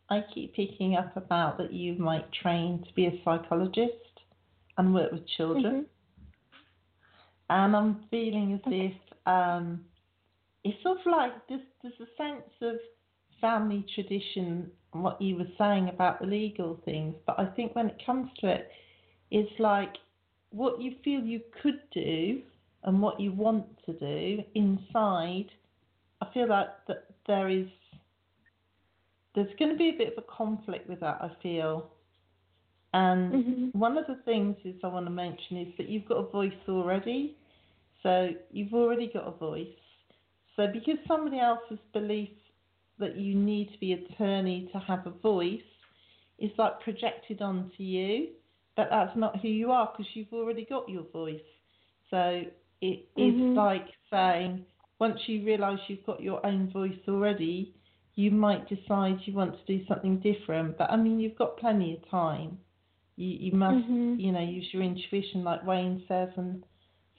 [0.09, 3.91] I keep picking up about that you might train to be a psychologist
[4.77, 5.85] and work with children.
[7.49, 8.93] And I'm feeling as if
[9.25, 9.81] um,
[10.63, 12.75] it's sort of like there's, there's a sense of
[13.41, 17.15] family tradition, and what you were saying about the legal things.
[17.25, 18.69] But I think when it comes to it,
[19.31, 19.95] it's like
[20.51, 22.41] what you feel you could do
[22.83, 25.47] and what you want to do inside
[26.21, 27.67] I feel like that there is
[29.35, 31.19] there's going to be a bit of a conflict with that.
[31.21, 31.91] I feel,
[32.93, 33.71] and Mhm.
[33.73, 36.51] one of the things is I want to mention is that you've got a voice
[36.67, 37.37] already,
[38.01, 39.67] so you've already got a voice.
[40.55, 42.29] So because somebody else's belief
[42.99, 45.61] that you need to be attorney to have a voice
[46.39, 48.29] is like projected onto you,
[48.75, 51.41] but that's not who you are because you've already got your voice.
[52.09, 52.43] So
[52.81, 53.55] it is Mhm.
[53.55, 54.65] like saying
[54.99, 57.73] once you realise you've got your own voice already,
[58.15, 60.77] you might decide you want to do something different.
[60.77, 62.57] But I mean, you've got plenty of time.
[63.15, 64.17] You you must Mhm.
[64.17, 66.63] you know use your intuition, like Wayne says, and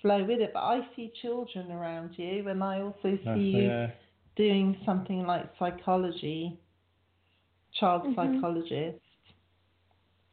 [0.02, 0.52] flow with it.
[0.52, 3.90] But I see children around you, and I also see you yeah.
[4.38, 6.56] Doing something like psychology,
[7.72, 8.14] child Mhm.
[8.14, 9.04] psychologist,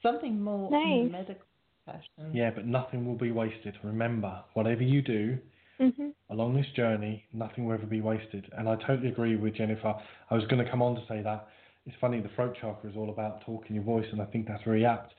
[0.01, 1.05] something more in Nice.
[1.05, 1.45] the medical
[1.83, 2.33] profession.
[2.33, 3.77] Yeah, but nothing will be wasted.
[3.83, 5.39] Remember, whatever you do
[5.79, 6.13] Mhm.
[6.29, 8.47] along this journey, nothing will ever be wasted.
[8.53, 9.99] And I totally agree with Jennifer.
[10.29, 11.49] I was going to come on to say that.
[11.87, 14.63] It's funny, the throat chakra is all about talking your voice, and I think that's
[14.63, 15.15] very apt.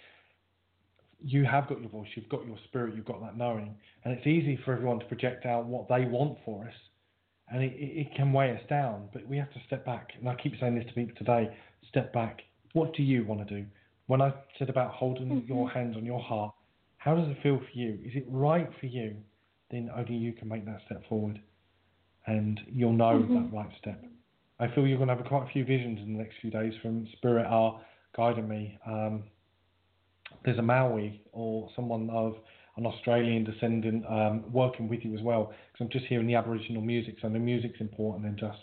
[1.20, 4.26] You have got your voice, you've got your spirit, you've got that knowing, and it's
[4.26, 6.75] easy for everyone to project out what they want for us,
[7.49, 9.09] and it, it, can weigh us down.
[9.13, 11.57] But we have to step back, and I keep saying this to people today:
[11.89, 12.43] step back.
[12.73, 13.67] What do you want to do?
[14.07, 16.55] When I said about holding your hands on your heart,
[16.99, 17.99] how does it feel for you?
[18.05, 19.17] Is it right for you?
[19.71, 21.41] Then only you can make that step forward,
[22.27, 23.35] and you'll know Mhm.
[23.51, 24.05] that right step.
[24.59, 26.75] I feel you're going to have quite a few visions in the next few days
[26.81, 27.81] from Spirit are
[28.17, 28.79] guiding me.
[28.87, 29.25] Um,
[30.45, 32.37] there's a Maui or someone of
[32.77, 36.83] an Australian descendant um, working with you as well, because I'm just hearing the Aboriginal
[36.83, 38.59] music, so the music's important and just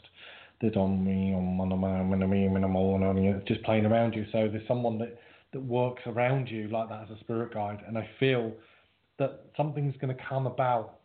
[0.61, 4.25] the don me on of my me me just playing around you.
[4.31, 5.19] So there's someone that
[5.51, 8.51] that works around you like that as a spirit guide, and I feel
[9.19, 10.99] that something's going to come about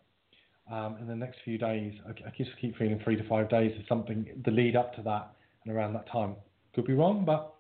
[0.71, 1.93] um, in the next few days.
[2.07, 5.03] I, I just keep feeling three to five days is something the lead up to
[5.03, 5.33] that
[5.65, 6.35] and around that time.
[6.75, 7.55] Could be wrong, but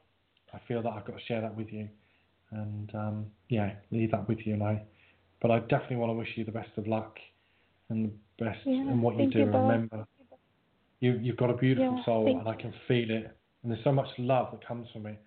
[0.54, 1.88] I feel that I've got to share that with you,
[2.50, 4.54] and um, yeah, leave that with you.
[4.54, 4.82] And I,
[5.40, 7.18] but I definitely want to wish you the best of luck
[7.88, 8.06] and
[8.38, 9.38] the best Yeah, in what you do.
[9.40, 10.06] you, Remember,
[11.00, 13.92] you you've got a beautiful Yeah, soul, and I can feel it, and there's so
[13.92, 15.20] much love that comes from it.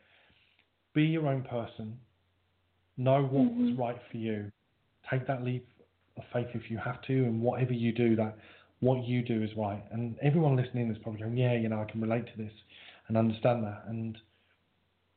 [0.93, 1.97] Be your own person.
[2.97, 3.77] Know what's Mhm.
[3.77, 4.51] right for you.
[5.09, 5.67] Take that leap
[6.17, 8.37] of faith if you have to, and whatever you do, that
[8.81, 9.83] what you do is right.
[9.91, 12.53] And everyone listening is probably going, yeah, you know, I can relate to this
[13.07, 13.83] and understand that.
[13.87, 14.17] And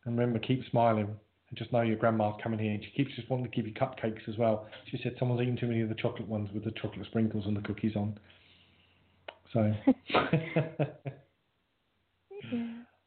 [0.05, 1.16] and remember, keep smiling
[1.55, 2.73] and just know your grandma's coming here.
[2.73, 4.67] and She keeps just wanting to give you cupcakes as well.
[4.91, 7.57] She said someone's eating too many of the chocolate ones with the chocolate sprinkles and
[7.57, 8.19] the cookies on.
[9.53, 9.73] So,
[10.11, 10.27] Yeah.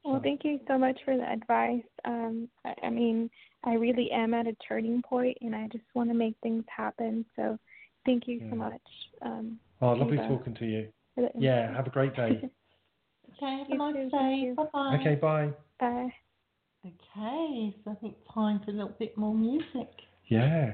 [0.03, 1.83] Well, Well, thank you so much for the advice.
[2.05, 3.29] Um, I, I mean,
[3.65, 7.25] I really am at a turning point, and I just want to make things happen.
[7.35, 7.59] So,
[8.05, 8.81] thank you so much.
[9.21, 10.87] Um, Oh, lovely Ava, talking to you.
[11.37, 12.49] Yeah, have a great day.
[13.43, 14.53] Okay, have a nice too, day.
[14.55, 14.97] Bye bye.
[14.99, 15.49] okay, bye.
[15.79, 16.13] Bye.
[16.85, 19.89] Okay, so I think time for a little bit more music.
[20.27, 20.73] Yeah.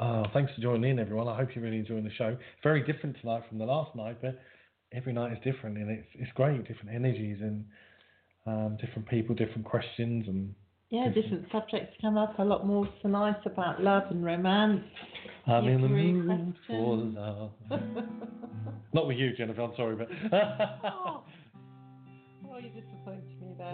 [0.00, 1.28] Oh, thanks for joining in, everyone.
[1.28, 2.36] I hope you're really enjoying the show.
[2.62, 4.40] Very different tonight from the last night, but
[4.92, 6.66] every night is different, and it's it's great.
[6.66, 7.64] Different energies and
[8.46, 10.54] um, different people, different questions, and
[10.90, 12.38] Yeah, different subjects come up.
[12.38, 14.82] A lot more tonight about love and romance.
[15.46, 17.52] I'm in the mood for love.
[18.92, 19.62] Not with you, Jennifer.
[19.62, 20.08] I'm sorry, but.
[20.32, 21.22] oh.
[22.48, 22.93] oh, you there.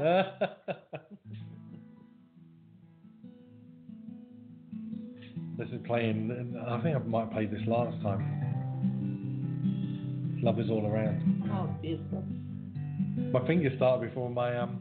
[5.58, 6.56] this is playing.
[6.66, 8.38] I think I might have played this last time.
[10.42, 11.42] Love is all around.
[11.52, 12.24] Oh, beautiful.
[13.32, 14.80] My fingers started before my um.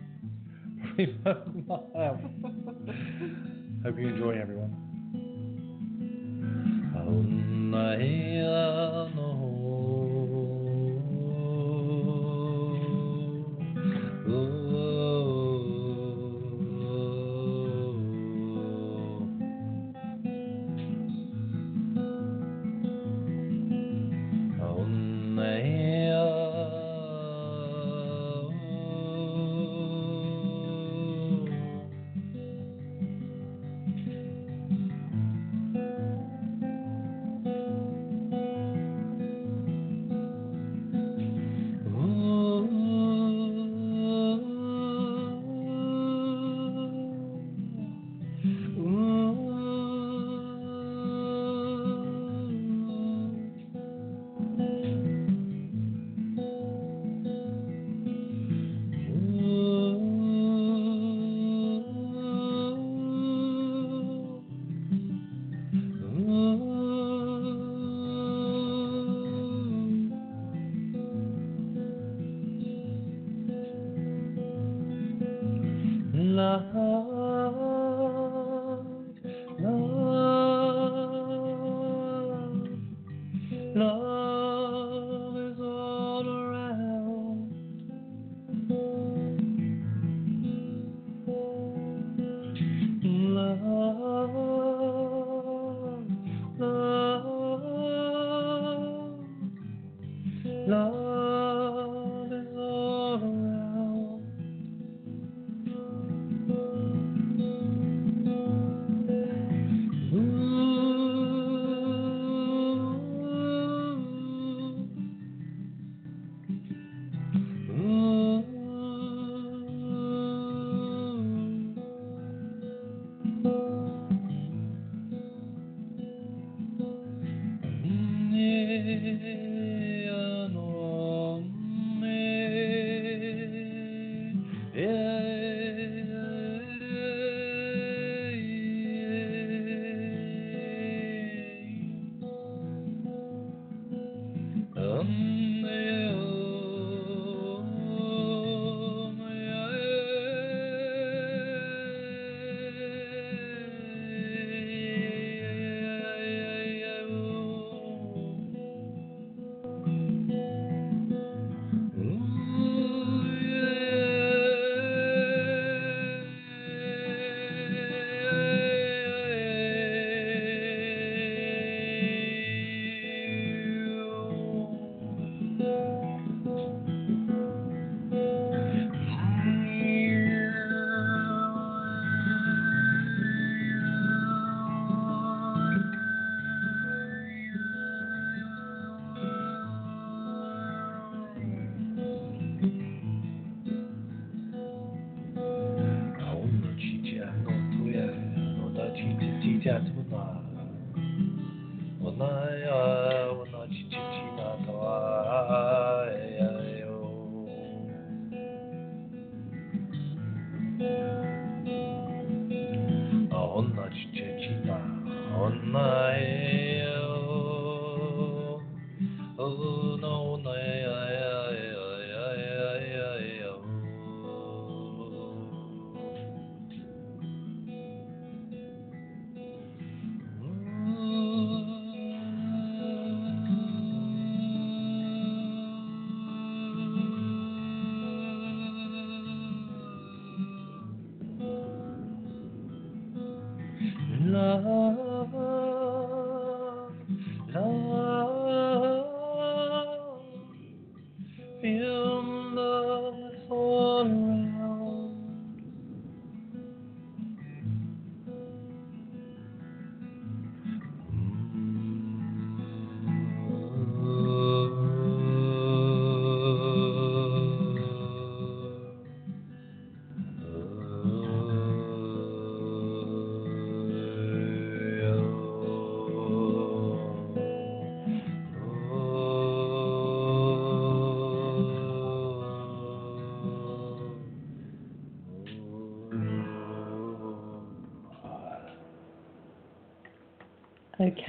[1.68, 1.78] my.
[3.84, 4.90] Hope you enjoy, everyone.
[14.30, 14.59] 女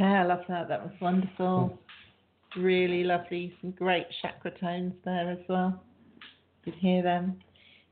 [0.01, 0.67] Okay, I love that.
[0.69, 1.79] That was wonderful.
[2.57, 3.53] Really lovely.
[3.61, 5.83] Some great chakra tones there as well.
[6.65, 7.39] You could hear them.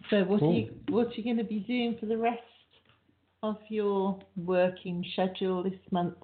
[0.09, 0.53] So what Cool.
[0.53, 2.41] are you what are you going to be doing for the rest
[3.43, 6.15] of your working schedule this month?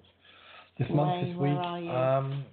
[0.79, 2.45] This month, this week, um,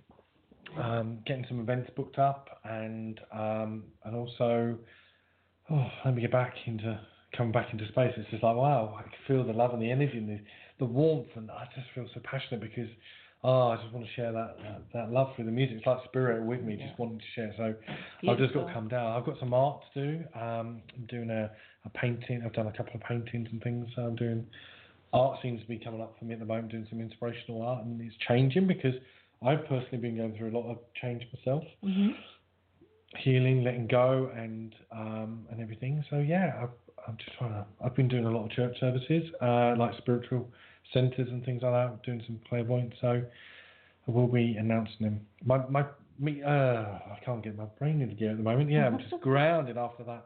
[0.79, 4.77] um, getting some events booked up, and um, and also,
[5.71, 7.01] oh, let me get back into
[7.35, 8.13] coming back into space.
[8.19, 10.41] It's just like wow, I can feel the love and the energy and the,
[10.81, 12.91] the warmth, and I just feel so passionate because.
[13.45, 15.79] Oh, I just want to share that, that, that love through the music.
[15.79, 17.53] It's like spirit with me, just wanting to share.
[17.57, 17.75] So
[18.31, 19.17] I've just got to come down.
[19.17, 20.25] I've got some art to do.
[20.35, 21.51] Um, I'm doing a,
[21.85, 22.43] a painting.
[22.47, 23.89] I've done a couple of paintings and things.
[23.97, 24.47] So I'm doing
[25.13, 27.85] art seems to be coming up for me at the moment, doing some inspirational art,
[27.85, 28.95] and it's changing because
[29.45, 32.11] I've personally been going through a lot of change myself, hmm
[33.19, 36.03] healing, letting go, and um, and everything.
[36.09, 36.71] So yeah, I've,
[37.07, 37.67] I'm just trying to.
[37.85, 40.49] I've been doing a lot of church services, uh, like spiritual
[40.93, 42.03] centres and things like that.
[42.03, 42.95] Doing some clairvoyance.
[43.01, 43.23] So
[44.09, 45.21] I will be announcing him.
[45.45, 45.85] My my
[46.19, 46.43] me.
[46.43, 48.71] Uh, I can't get my brain into gear at the moment.
[48.71, 50.25] Yeah, I'm just grounded after that.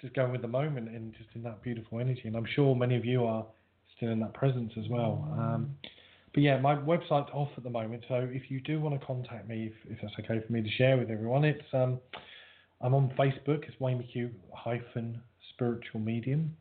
[0.00, 2.22] Just going with the moment and just in that beautiful energy.
[2.24, 3.44] And I'm sure many of you are
[3.96, 5.28] still in that presence as well.
[5.38, 5.76] Um,
[6.32, 9.48] but yeah, my website's off at the moment, so if you do want to contact
[9.48, 11.98] me, if, if that's okay for me to share with everyone, it's um,
[12.80, 13.64] I'm on Facebook.
[13.68, 15.20] It's Wayne McHugh hyphen
[15.52, 16.56] Spiritual Medium,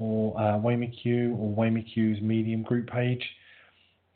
[0.00, 3.22] or uh, Wayne McHugh or Wayne McHugh's Medium group page,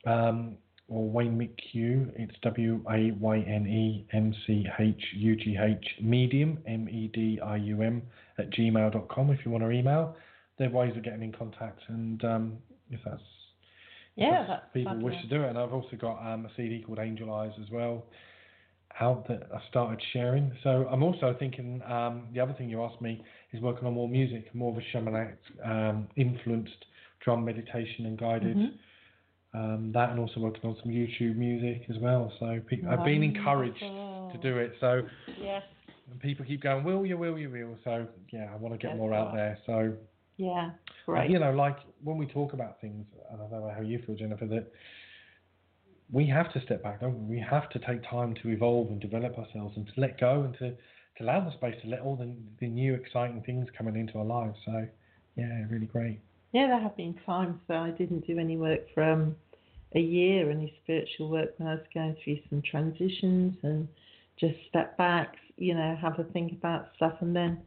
[0.07, 0.57] um,
[0.89, 2.11] or Wayne McHugh.
[2.17, 7.11] It's W A Y N E M C H U G H Medium M E
[7.13, 8.03] D I U M
[8.39, 10.17] at gmail.com if you want to email.
[10.59, 12.59] There are ways of getting in contact, and um,
[12.91, 13.23] if that's
[14.17, 15.51] Yeah, if that's people wish to do it.
[15.51, 18.05] And I've also got um, a CD called Angel Eyes as well
[19.01, 20.53] out that I started sharing.
[20.63, 23.23] So I'm also thinking um, the other thing you asked me
[23.55, 26.85] is working on more music, more of a shamanic um, influenced
[27.25, 28.57] drum meditation and guided.
[28.57, 28.73] Mhm.
[29.55, 32.33] Um, that and also working on some YouTube music as well.
[32.41, 33.81] So pe- I've been encouraged
[34.33, 34.75] to do it.
[34.81, 35.03] So
[35.41, 35.63] Yes.
[36.21, 37.79] people keep going, will you, will you, will.
[37.85, 39.59] So yeah, I want to get Yes, more out there.
[39.67, 39.97] So
[40.37, 40.73] Yeah.
[41.07, 41.31] Great.
[41.31, 44.17] You know, like when we talk about things, and I don't know how you feel,
[44.17, 44.73] Jennifer, that
[46.13, 47.37] we have to step back, don't we?
[47.37, 50.55] We have to take time to evolve and develop ourselves and to let go and
[50.59, 50.77] to,
[51.17, 54.25] to allow the space to let all the, the new exciting things coming into our
[54.25, 54.57] lives.
[54.65, 54.87] So,
[55.37, 56.21] yeah, really great.
[56.53, 59.37] Yeah, there have been times where I didn't do any work for um,
[59.95, 63.89] a year, any spiritual work when I was going through some transitions and
[64.39, 67.61] just step back, you know, have a think about stuff and then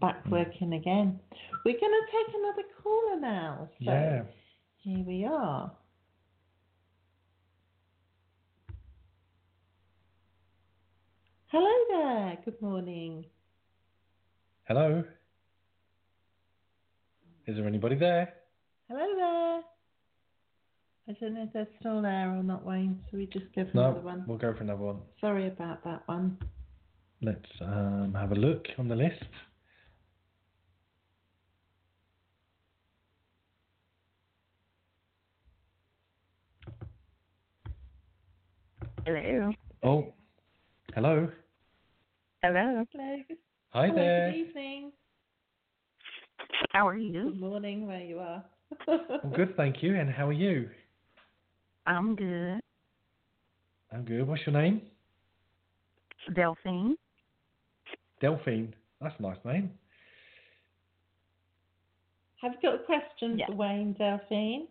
[0.00, 1.20] back working again.
[1.64, 3.68] We're going to take another caller now.
[3.78, 4.22] So yeah.
[4.78, 5.70] here we are.
[11.54, 12.36] Hello there.
[12.44, 13.26] Good morning.
[14.64, 15.04] Hello?
[17.46, 18.34] Is there anybody there?
[18.88, 19.60] Hello there.
[21.08, 22.98] I don't know if they're still there or not, Wayne.
[23.08, 24.24] So we just go for No, another one.
[24.26, 24.96] we'll go for another one.
[25.20, 26.38] Sorry about that one.
[27.22, 29.22] Let's um, have a look on the list.
[39.06, 39.52] Hello.
[39.84, 40.14] Oh,
[40.96, 41.28] hello.
[42.44, 42.84] Hello.
[42.92, 43.16] Hello.
[43.70, 44.30] Hi Hello, there.
[44.30, 44.92] Good evening.
[46.72, 47.22] How are you?
[47.30, 48.44] Good morning, where you are.
[48.86, 49.94] I'm good, thank you.
[49.98, 50.68] And how are you?
[51.86, 52.60] I'm good.
[53.90, 54.28] I'm good.
[54.28, 54.82] What's your name?
[56.34, 56.96] Delphine.
[58.20, 58.74] Delphine.
[59.00, 59.70] That's a nice name.
[62.42, 63.46] Have you got a question Yeah.
[63.46, 64.66] for Wayne, Delphine?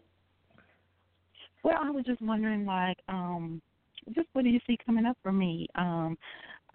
[1.64, 3.64] Well, I was just wondering, like, um,
[4.14, 5.66] just what do you see coming up for me?
[5.74, 6.20] Um,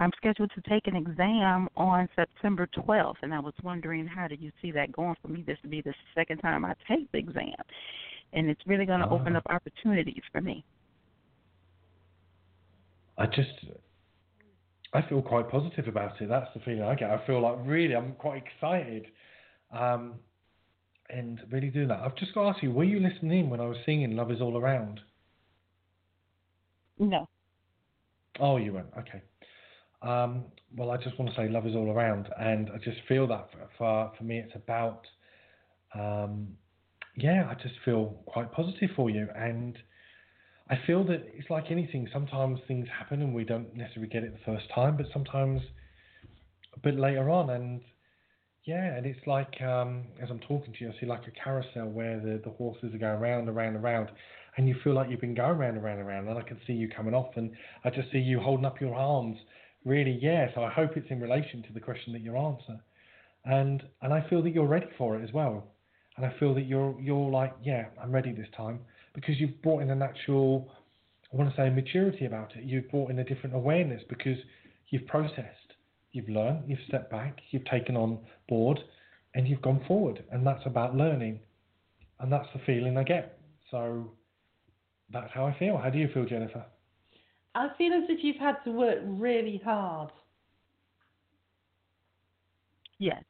[0.01, 4.37] I'm scheduled to take an exam on September 12th, and I was wondering how do
[4.39, 5.43] you see that going for me?
[5.47, 7.55] This will be the second time I take the exam,
[8.33, 9.39] and it's really going to open Ah.
[9.39, 10.65] up opportunities for me.
[13.17, 13.51] I just,
[14.93, 16.29] I feel quite positive about it.
[16.29, 17.11] That's the feeling I get.
[17.11, 19.07] I feel like really, I'm quite excited,
[19.73, 20.15] um,
[21.11, 22.01] and really doing that.
[22.01, 24.41] I've just got to ask you, were you listening when I was singing "Love Is
[24.41, 25.01] All Around"?
[27.01, 27.29] No.
[28.39, 28.93] Oh, you weren't.
[28.97, 29.23] Okay.
[30.03, 30.45] Um,
[30.77, 33.49] well, I just want to say love is all around, and I just feel that
[33.51, 35.07] for for, for me, it's about,
[35.95, 36.49] um,
[37.17, 39.77] yeah, I just feel quite positive for you, and
[40.71, 42.09] I feel that it's like anything.
[42.13, 45.63] Sometimes things happen and we don't necessarily get it the first time, but sometimes
[46.77, 47.81] a bit later on, and
[48.65, 51.89] yeah, and it's like um, as I'm talking to you, I see like a carousel
[51.89, 54.11] where the the horses are going round and round and round,
[54.57, 56.61] and you feel like you've been going round and round and round, and I can
[56.67, 57.51] see you coming off, and
[57.85, 59.39] I just see you holding up your arms
[59.85, 62.79] really yeah so i hope it's in relation to the question that you answer
[63.45, 65.65] and and i feel that you're ready for it as well
[66.17, 68.81] and i feel that you're you're like yeah i'm ready this time
[69.15, 70.71] because you've brought in a natural
[71.33, 72.65] I want to say maturity about it.
[72.65, 74.39] You've brought in a different awareness because
[74.89, 75.75] you've processed,
[76.13, 78.19] you've learned, you've stepped back, you've taken on
[78.49, 78.81] board,
[79.35, 80.25] and you've gone forward.
[80.33, 81.41] And that's about learning.
[82.21, 83.39] And that's the feeling I get.
[83.71, 84.11] So
[85.13, 85.77] that's how I feel.
[85.77, 86.65] How do you feel, Jennifer?
[87.59, 90.11] I feel as if you've had to work really hard.
[93.01, 93.25] Yes.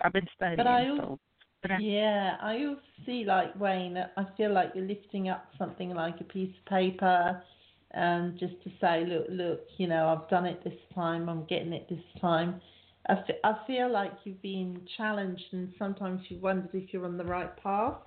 [0.00, 0.56] I've been studying.
[0.56, 1.18] But I so,
[1.60, 3.98] but I, Yeah, I also see like Wayne.
[4.16, 7.42] I feel like you're lifting up something like a piece of paper,
[7.90, 11.28] and just to say, look, look, you know, I've done it this time.
[11.28, 12.60] I'm getting it this time.
[13.06, 17.18] I, f- I feel like you've been challenged, and sometimes you've wondered if you're on
[17.18, 17.98] the right path.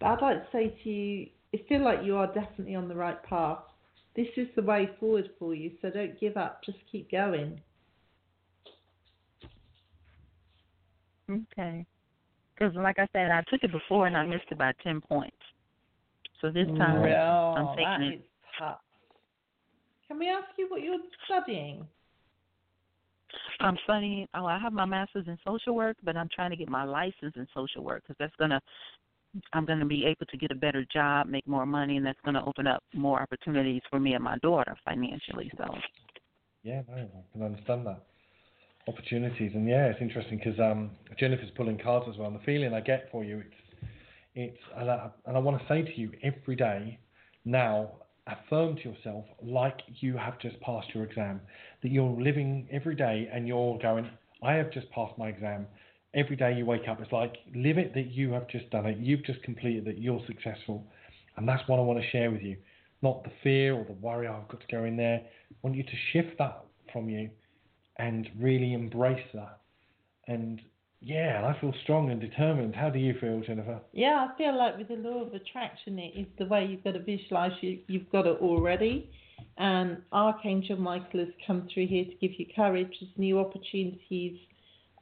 [0.00, 2.96] But I'd like to say to you, I feel like you are definitely on the
[2.96, 3.58] right path.
[4.18, 6.64] This is the way forward for you, so don't give up.
[6.64, 7.60] Just keep going.
[11.30, 11.86] okay.
[12.52, 15.36] Because like I said, I took it before and I missed it by ten points.
[16.40, 18.28] So this time Well, I'm taking it.
[18.58, 18.80] tough.
[20.08, 21.86] Can we ask you what you're studying?
[23.60, 24.26] I'm studying.
[24.34, 27.36] Oh, I have my master's in social work, but I'm trying to get my license
[27.36, 28.60] in social work because that's gonna.
[29.52, 32.44] I'm gonna be able to get a better job, make more money, and that's gonna
[32.46, 35.50] open up more opportunities for me and my daughter financially.
[35.56, 35.74] So.
[36.62, 38.02] Yeah, no, I can understand that.
[38.86, 42.28] Opportunities, and yeah, it's interesting because um, Jennifer's pulling cards as well.
[42.28, 43.54] And the feeling I get for you, it's,
[44.34, 46.98] it's, and I, and I want to say to you every day,
[47.44, 47.92] now
[48.28, 51.40] affirm to yourself like you have just passed your exam,
[51.82, 54.08] that you're living every day and you're going,
[54.42, 55.66] I have just passed my exam.
[56.14, 58.98] Every day you wake up, it's like live it that you have just done it,
[58.98, 60.86] you've just completed that, you're successful,
[61.36, 62.56] and that's what I want to share with you.
[63.02, 65.20] Not the fear or the worry, oh, I've got to go in there.
[65.50, 67.30] I want you to shift that from you
[67.98, 69.60] and really embrace that.
[70.26, 70.60] And
[71.00, 72.74] yeah, I feel strong and determined.
[72.74, 73.80] How do you feel, Jennifer?
[73.92, 76.92] Yeah, I feel like with the law of attraction, it is the way you've got
[76.92, 79.10] to visualize you, you've got it already.
[79.58, 84.38] And Archangel Michael has come through here to give you courage as new opportunities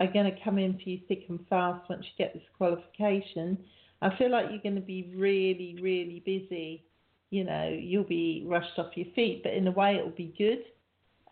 [0.01, 3.59] are going to come in for you thick and fast once you get this qualification.
[4.02, 6.85] I feel like you're going to be really, really busy.
[7.31, 10.64] You know, you'll be rushed off your feet, but in a way, it'll be good.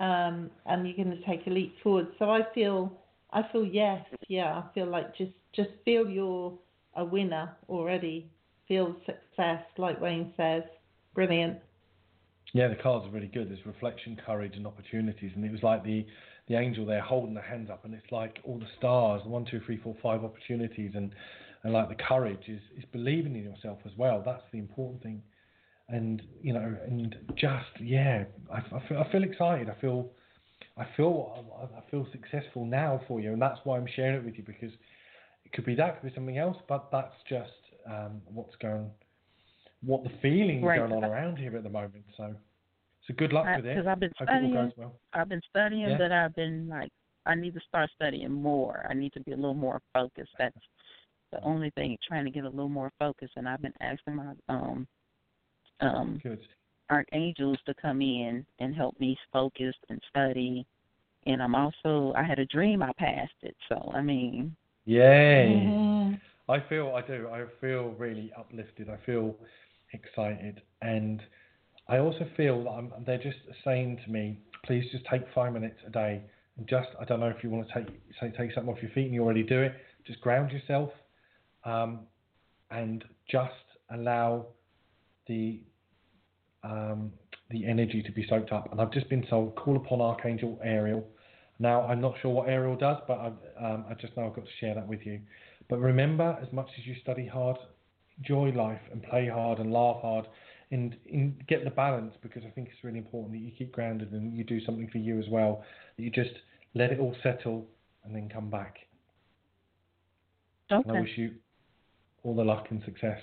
[0.04, 2.08] Um, and you're going to take a leap forward.
[2.18, 2.92] So I feel,
[3.32, 4.54] I feel yes, yeah.
[4.58, 6.58] I feel like just, just feel you're
[6.94, 8.30] a winner already.
[8.66, 10.62] Feel success, like Wayne says.
[11.14, 11.58] Brilliant.
[12.54, 13.50] Yeah, the cards are really good.
[13.50, 15.32] There's reflection, courage, and opportunities.
[15.34, 16.06] And it was like the
[16.48, 19.44] the angel there holding the hands up, and it's like all the stars, the one,
[19.50, 21.12] two, three, four, five opportunities, and
[21.62, 24.22] and like the courage is is believing in yourself as well.
[24.24, 25.22] That's the important thing.
[25.88, 29.68] And you know, and just yeah, I, I feel I feel excited.
[29.70, 30.10] I feel
[30.76, 34.36] I feel I feel successful now for you, and that's why I'm sharing it with
[34.36, 34.72] you because
[35.44, 37.50] it could be that, could be something else, but that's just
[37.86, 38.90] um, what's going,
[39.82, 40.78] what the feeling Right.
[40.78, 42.04] going on around here at the moment.
[42.16, 42.34] So,
[43.06, 43.76] so good luck with it.
[43.76, 44.72] Because I've been Hope it all studying.
[44.76, 45.00] well.
[45.12, 45.98] I've been studying, Yeah.
[45.98, 46.90] but I've been like,
[47.26, 48.86] I need to start studying more.
[48.88, 50.32] I need to be a little more focused.
[50.38, 50.56] That's
[51.32, 51.96] the only thing.
[52.06, 54.86] Trying to get a little more focused, and I've been asking my um
[55.80, 56.40] um Good.
[56.90, 60.66] archangels to come in and help me focus and study.
[61.26, 62.82] And I'm also, I had a dream.
[62.82, 63.56] I passed it.
[63.68, 64.54] So I mean,
[64.84, 65.66] Yay.
[65.66, 66.20] Mhm.
[66.48, 67.28] I feel I do.
[67.30, 68.90] I feel really uplifted.
[68.90, 69.34] I feel
[69.94, 71.22] excited, and
[71.88, 75.78] I also feel that I'm, they're just saying to me, please just take five minutes
[75.86, 76.22] a day
[76.56, 77.88] and just I don't know if you want to take
[78.20, 79.74] say take something off your feet and you already do it.
[80.06, 80.90] Just ground yourself,
[81.64, 82.00] um,
[82.70, 83.52] and just
[83.90, 84.46] allow
[85.26, 85.60] the
[86.62, 87.12] um,
[87.50, 88.70] the energy to be soaked up.
[88.70, 91.06] And I've just been told call upon Archangel Ariel.
[91.58, 94.44] Now I'm not sure what Ariel does, but I've, um, I just know I've got
[94.44, 95.20] to share that with you.
[95.68, 97.56] But remember, as much as you study hard,
[98.18, 100.26] enjoy life and play hard and laugh hard
[100.70, 100.96] and,
[101.46, 104.44] get the balance because I think it's really important that you keep grounded and you
[104.44, 105.62] do something for you as well.
[105.96, 106.34] That you just
[106.74, 107.66] let it all settle
[108.04, 108.76] and then come back.
[110.70, 111.32] And I wish you
[112.22, 113.20] all the luck and success.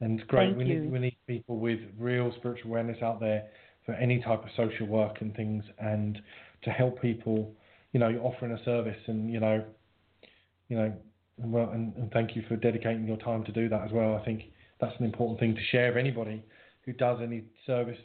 [0.00, 0.48] And it's great.
[0.48, 0.80] Thank we you.
[0.80, 3.48] need we need people with real spiritual awareness out there
[3.86, 6.20] for any type of social work and things, and
[6.62, 7.54] to help people.
[7.92, 9.64] You know, you're offering a service, and you know,
[10.68, 10.92] you know,
[11.42, 14.16] and well, and, and thank you for dedicating your time to do that as well.
[14.16, 14.42] I think
[14.80, 16.44] that's an important thing to share with anybody
[16.84, 17.98] who does any service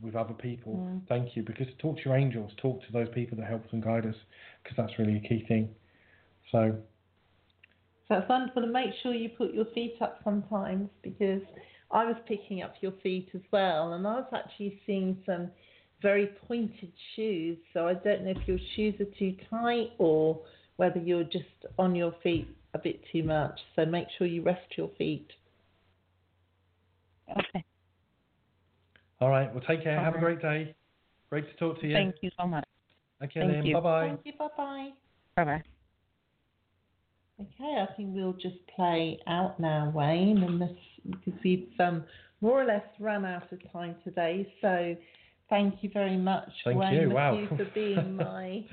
[0.00, 0.74] with other people.
[0.74, 1.08] Mm.
[1.08, 3.82] Thank you, because talk to your angels, talk to those people that help us and
[3.82, 4.14] guide us,
[4.62, 5.68] because that's really a key thing.
[6.52, 6.76] So
[8.08, 11.42] So it's wonderful to make sure you put your feet up sometimes because
[11.90, 15.50] I was picking up your feet as well and I was actually seeing some
[16.00, 17.58] very pointed shoes.
[17.72, 20.40] So I don't know if your shoes are too tight or
[20.76, 21.44] whether you're just
[21.78, 23.58] on your feet a bit too much.
[23.74, 25.28] So make sure you rest your feet.
[27.30, 27.64] Okay.
[29.20, 29.52] All right.
[29.52, 29.98] Well, take care.
[29.98, 30.74] All Have a great day.
[31.30, 31.94] Great to talk to you.
[31.94, 32.64] Thank you so much.
[33.22, 33.72] Okay, Thank then.
[33.72, 34.06] Bye bye.
[34.06, 34.32] Thank you.
[34.38, 34.90] Bye bye.
[35.36, 35.62] Bye bye.
[37.40, 40.70] Okay, I think we'll just play out now, Wayne, and this
[41.04, 42.04] because we've um,
[42.40, 44.52] more or less run out of time today.
[44.60, 44.96] So
[45.48, 47.10] thank you very much, Thank Wayne you.
[47.10, 47.34] Wow.
[47.34, 48.64] McHugh, for being my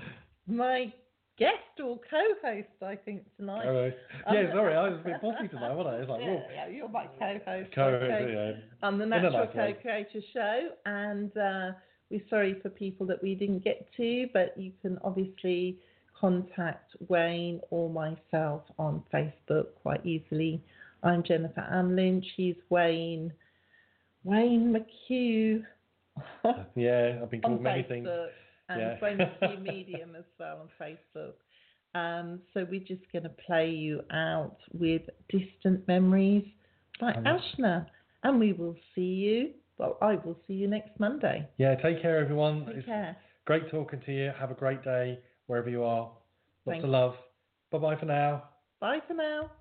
[0.48, 0.94] my
[1.38, 2.68] guest or co-host.
[2.82, 3.68] I think tonight.
[3.68, 3.94] Um,
[4.34, 6.00] Yeah, sorry, I was a bit bossy tonight, wasn't I?
[6.00, 7.72] It's like, yeah, yeah, you're my co-host.
[7.74, 8.56] Co- okay.
[8.56, 8.88] yeah.
[8.88, 9.48] on the Natural.
[9.48, 11.72] Co-Creator Show, and uh,
[12.10, 15.80] we're sorry for people that we didn't get to, but you can obviously
[16.20, 20.64] contact Wayne or myself on Facebook quite easily.
[21.04, 22.26] I'm Jennifer Ann Lynch.
[22.36, 23.32] He's Wayne
[24.24, 25.64] Wayne McHugh
[26.76, 28.08] Yeah, I've been called many things.
[28.70, 28.98] And Yeah.
[29.02, 31.34] Wayne McHugh Medium as well on Facebook.
[31.94, 36.46] Um, so we're just going to play you out with Distant Memories
[37.00, 37.86] by Um, Ashna.
[38.24, 41.48] And we will see you, well, I will see you next Monday.
[41.58, 42.66] Yeah, take care, everyone.
[42.66, 43.16] Take It's care.
[43.46, 44.32] great talking to you.
[44.40, 46.12] Have a great day wherever you are.
[46.66, 47.16] Lots Thank of love.
[47.72, 48.44] Bye bye for now.
[48.80, 49.52] Bye for now.